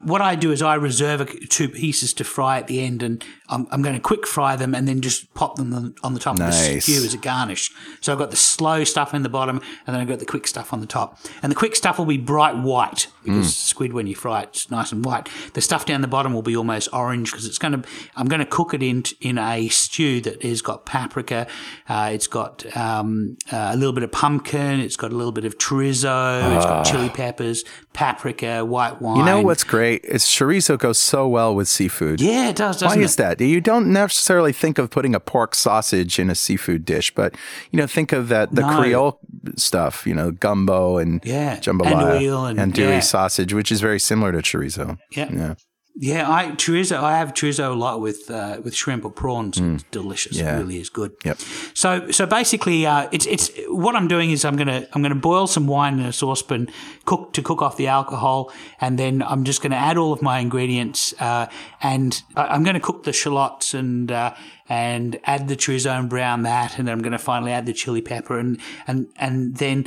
[0.00, 3.24] What I do is I reserve a, two pieces to fry at the end, and
[3.48, 6.20] I'm, I'm going to quick fry them and then just pop them on, on the
[6.20, 7.70] top of the stew as a garnish.
[8.00, 10.46] So I've got the slow stuff in the bottom, and then I've got the quick
[10.46, 11.18] stuff on the top.
[11.42, 14.70] And the quick stuff will be bright white because squid, when you fry it, it's
[14.70, 15.28] nice and white.
[15.54, 17.88] The stuff down the bottom will be almost orange because it's going to.
[18.16, 21.46] I'm going to cook it in in a stew that has got paprika.
[21.88, 24.80] Uh, it's got um, uh, a little bit of pumpkin.
[24.80, 26.56] It's got a little bit of chorizo.
[26.56, 29.16] It's got chili peppers, paprika, white wine.
[29.18, 32.20] You know what's great is chorizo goes so well with seafood.
[32.20, 32.82] Yeah, it does.
[32.82, 33.18] Why Doesn't is it?
[33.18, 33.40] that?
[33.40, 37.34] You don't necessarily think of putting a pork sausage in a seafood dish, but
[37.70, 38.76] you know, think of that the No.
[38.80, 39.20] Creole
[39.56, 40.06] stuff.
[40.06, 43.00] You know, gumbo and Yeah, jambalaya andouille and- andouille yeah.
[43.00, 44.98] sausage, which is very similar to chorizo.
[45.10, 45.28] Yeah.
[45.32, 45.54] Yeah.
[45.96, 46.96] Yeah, I chorizo.
[46.96, 49.60] I have chorizo a lot with uh, with shrimp or prawns.
[49.60, 50.36] It's delicious.
[50.36, 50.40] Mm.
[50.40, 50.56] Yeah.
[50.56, 51.12] It really is good.
[51.24, 51.38] Yep.
[51.74, 55.46] So so basically, uh, it's it's what I'm doing is I'm gonna I'm gonna boil
[55.46, 56.68] some wine in a saucepan,
[57.04, 60.40] cook to cook off the alcohol, and then I'm just gonna add all of my
[60.40, 61.46] ingredients, uh,
[61.80, 64.10] and I'm gonna cook the shallots and.
[64.10, 64.34] Uh,
[64.66, 67.74] and add the chorizo and brown that, and then I'm going to finally add the
[67.74, 69.86] chili pepper, and and and then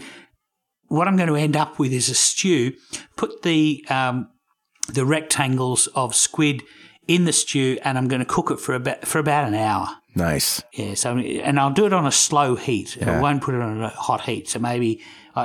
[0.87, 2.73] what I'm going to end up with is a stew.
[3.15, 4.29] Put the um,
[4.87, 6.63] the rectangles of squid
[7.07, 9.89] in the stew, and I'm going to cook it for about for about an hour.
[10.15, 10.63] Nice.
[10.73, 12.97] Yeah, so and I'll do it on a slow heat.
[13.01, 14.49] I won't put it on a hot heat.
[14.49, 15.01] So maybe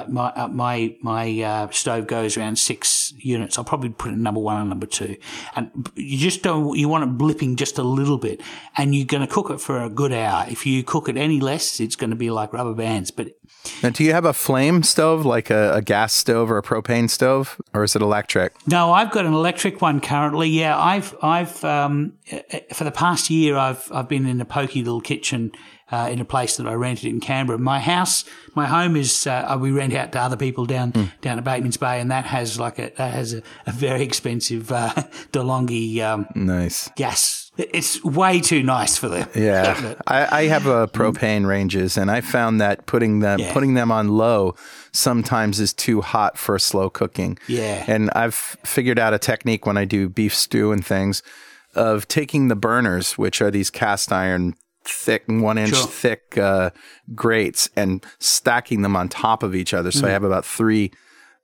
[0.08, 3.58] my uh, my my uh, stove goes around six units.
[3.58, 5.16] I'll probably put it number one and number two.
[5.56, 8.40] And you just don't you want it blipping just a little bit,
[8.76, 10.46] and you're going to cook it for a good hour.
[10.48, 13.10] If you cook it any less, it's going to be like rubber bands.
[13.10, 13.28] But
[13.82, 17.08] Now, do you have a flame stove, like a, a gas stove or a propane
[17.08, 18.54] stove, or is it electric?
[18.66, 20.48] No, I've got an electric one currently.
[20.48, 22.38] Yeah, I've I've um, uh,
[22.72, 25.52] for the past year I've I've been in a pokey little kitchen
[25.92, 27.58] uh, in a place that I rented in Canberra.
[27.58, 28.24] My house,
[28.54, 30.90] my home is uh, we rent out to other people down
[31.20, 34.72] down at Bateman's Bay, and that has like a that has a, a very expensive
[34.72, 34.92] uh,
[35.32, 36.90] DeLonghi um, Nice.
[36.96, 37.50] gas.
[37.58, 39.28] It's way too nice for them.
[39.34, 43.52] Yeah, I, I have a propane ranges, and I found that putting them Yeah.
[43.52, 44.54] putting them on low
[44.92, 47.38] sometimes is too hot for slow cooking.
[47.48, 47.84] Yeah.
[47.86, 51.22] and I've figured out a technique when I do beef stew and things.
[51.74, 55.86] of taking the burners, which are these cast iron thick, one inch Sure.
[55.86, 56.70] thick uh,
[57.14, 59.90] grates, and stacking them on top of each other.
[59.90, 60.12] So I Mm.
[60.12, 60.92] have about three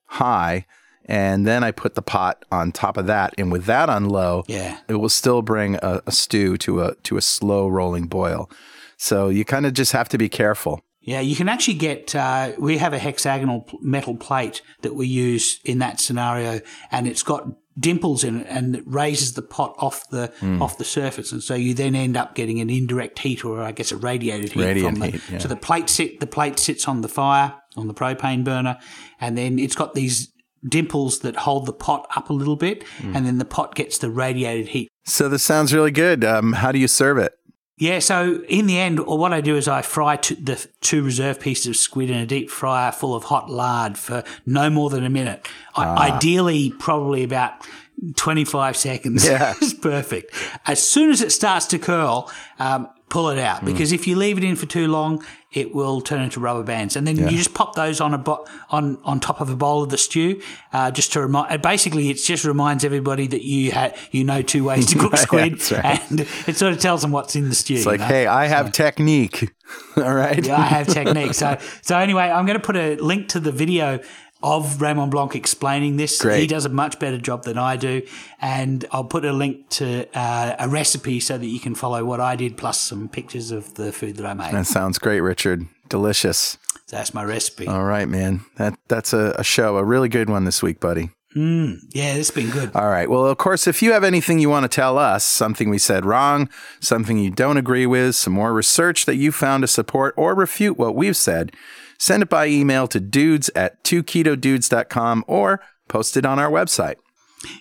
[0.06, 0.66] high.
[1.10, 4.44] And then I put the pot on top of that, and with that on low,
[4.46, 4.76] Yeah.
[4.88, 8.50] it will still bring a, a stew to a to a slow rolling boil.
[8.98, 10.82] So you kind of just have to be careful.
[11.00, 12.14] Yeah, you can actually get.
[12.14, 16.60] Uh, we have a hexagonal metal plate that we use in that scenario,
[16.92, 17.44] and it's got
[17.78, 20.60] dimples in it, and it raises the pot off the Hmm.
[20.62, 23.72] off the surface, and so you then end up getting an indirect heat, or I
[23.72, 25.10] guess a radiated heat Radiant from the.
[25.12, 25.38] heat, yeah.
[25.38, 28.78] So the plate sit the plate sits on the fire on the propane burner,
[29.20, 30.32] and then it's got these
[30.68, 33.14] dimples that hold the pot up a little bit, Hmm.
[33.16, 36.24] and then the pot gets the radiated heat So this sounds really good.
[36.24, 37.32] Um, how do you serve it?
[37.78, 41.40] Yeah, so in the end, what I do is I fry two, the two reserve
[41.40, 45.04] pieces of squid in a deep fryer full of hot lard for no more than
[45.04, 45.46] a minute.
[45.76, 47.52] I, Ideally, probably about
[48.16, 49.54] 25 seconds Yeah.
[49.62, 50.34] is perfect.
[50.66, 54.36] As soon as it starts to curl, um, pull it out because if you leave
[54.38, 56.94] it in for too long, it will turn into rubber bands.
[56.94, 59.82] And then you just pop those on a bo- on on top of a bowl
[59.82, 60.42] of the stew,
[60.72, 61.62] uh, just to remind.
[61.62, 65.70] Basically, it just reminds everybody that you ha- you know two ways to cook squid,
[65.72, 66.10] right.
[66.10, 67.74] and it sort of tells them what's in the stew.
[67.74, 69.50] It's like, hey, I have technique.
[69.96, 70.44] All right.
[70.44, 71.34] Yeah, I have technique.
[71.34, 74.00] So, so anyway, I'm going to put a link to the video
[74.42, 76.20] of Raymond Blanc explaining this.
[76.20, 76.40] Great.
[76.40, 78.02] He does a much better job than I do,
[78.40, 82.20] and I'll put a link to uh, a recipe so that you can follow what
[82.20, 84.52] I did, plus some pictures of the food that I made.
[84.54, 85.66] That sounds great, Richard.
[85.88, 86.58] Delicious.
[86.88, 87.66] That's my recipe.
[87.66, 88.40] All right, man.
[88.56, 91.10] That that's a, a show, a really good one this week, buddy.
[91.34, 92.70] yeah, it's been good.
[92.74, 93.08] All right.
[93.08, 96.04] Well, of course, if you have anything you want to tell us, something we said
[96.04, 96.48] wrong,
[96.80, 100.78] something you don't agree with, some more research that you found to support or refute
[100.78, 101.52] what we've said,
[101.98, 106.96] send it by email to dudes at 2ketodudes.com or post it on our website.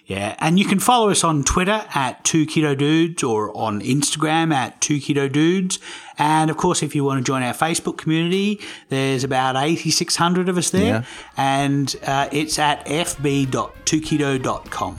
[0.05, 4.51] Yeah, and you can follow us on Twitter at Two Keto Dudes or on Instagram
[4.51, 5.77] at Two Keto Dudes.
[6.17, 8.59] And of course, if you want to join our Facebook community,
[8.89, 11.03] there's about 8,600 of us there, Yeah.
[11.37, 14.97] and uh, it's at fb.2keto.com.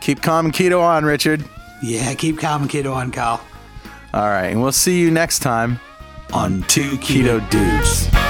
[0.00, 1.44] Keep calm and keto on, Richard.
[1.82, 3.40] Yeah, keep calm and keto on, Carl.
[4.14, 4.46] All right.
[4.46, 5.80] And we'll see you next time
[6.32, 8.25] On Two Keto Keto Dudes.